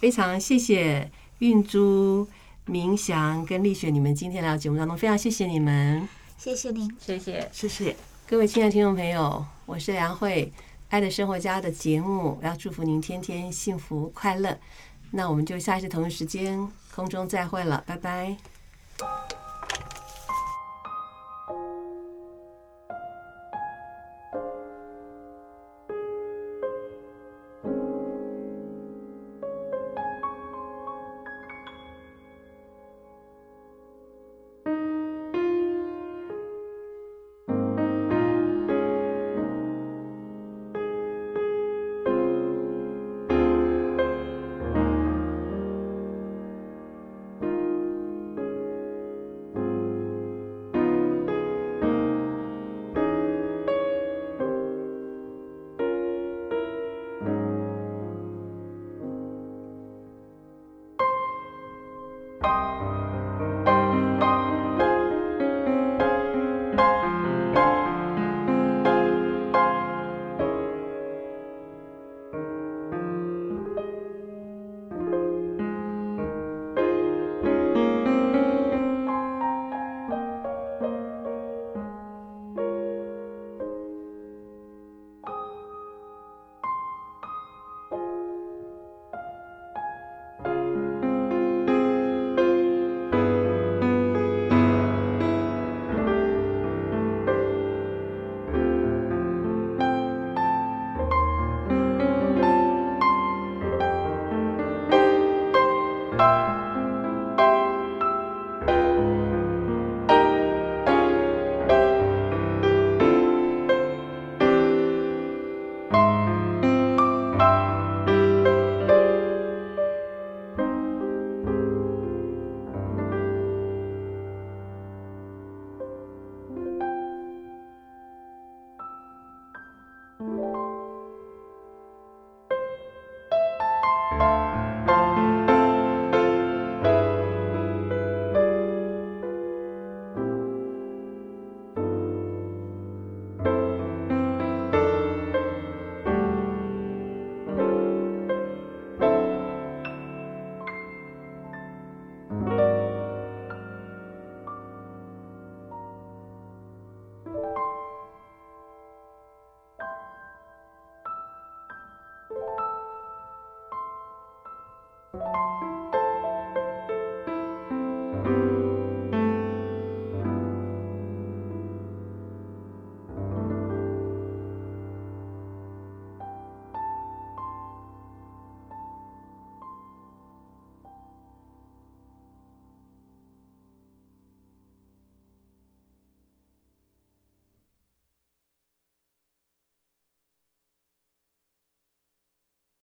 [0.00, 2.26] 非常谢谢运珠、
[2.64, 6.90] 明祥跟丽雪，你们今天来到节目当中，非常谢谢你们，谢谢您。
[6.98, 7.46] 谢谢。
[7.52, 7.94] 谢谢。
[8.26, 10.50] 各位亲爱的听众朋友，我是梁慧，
[10.88, 14.58] 《爱的生活家》的节目，我要祝福您天天幸福快乐。
[15.10, 19.41] 那我们就下一次同一时间空中再会了拜拜。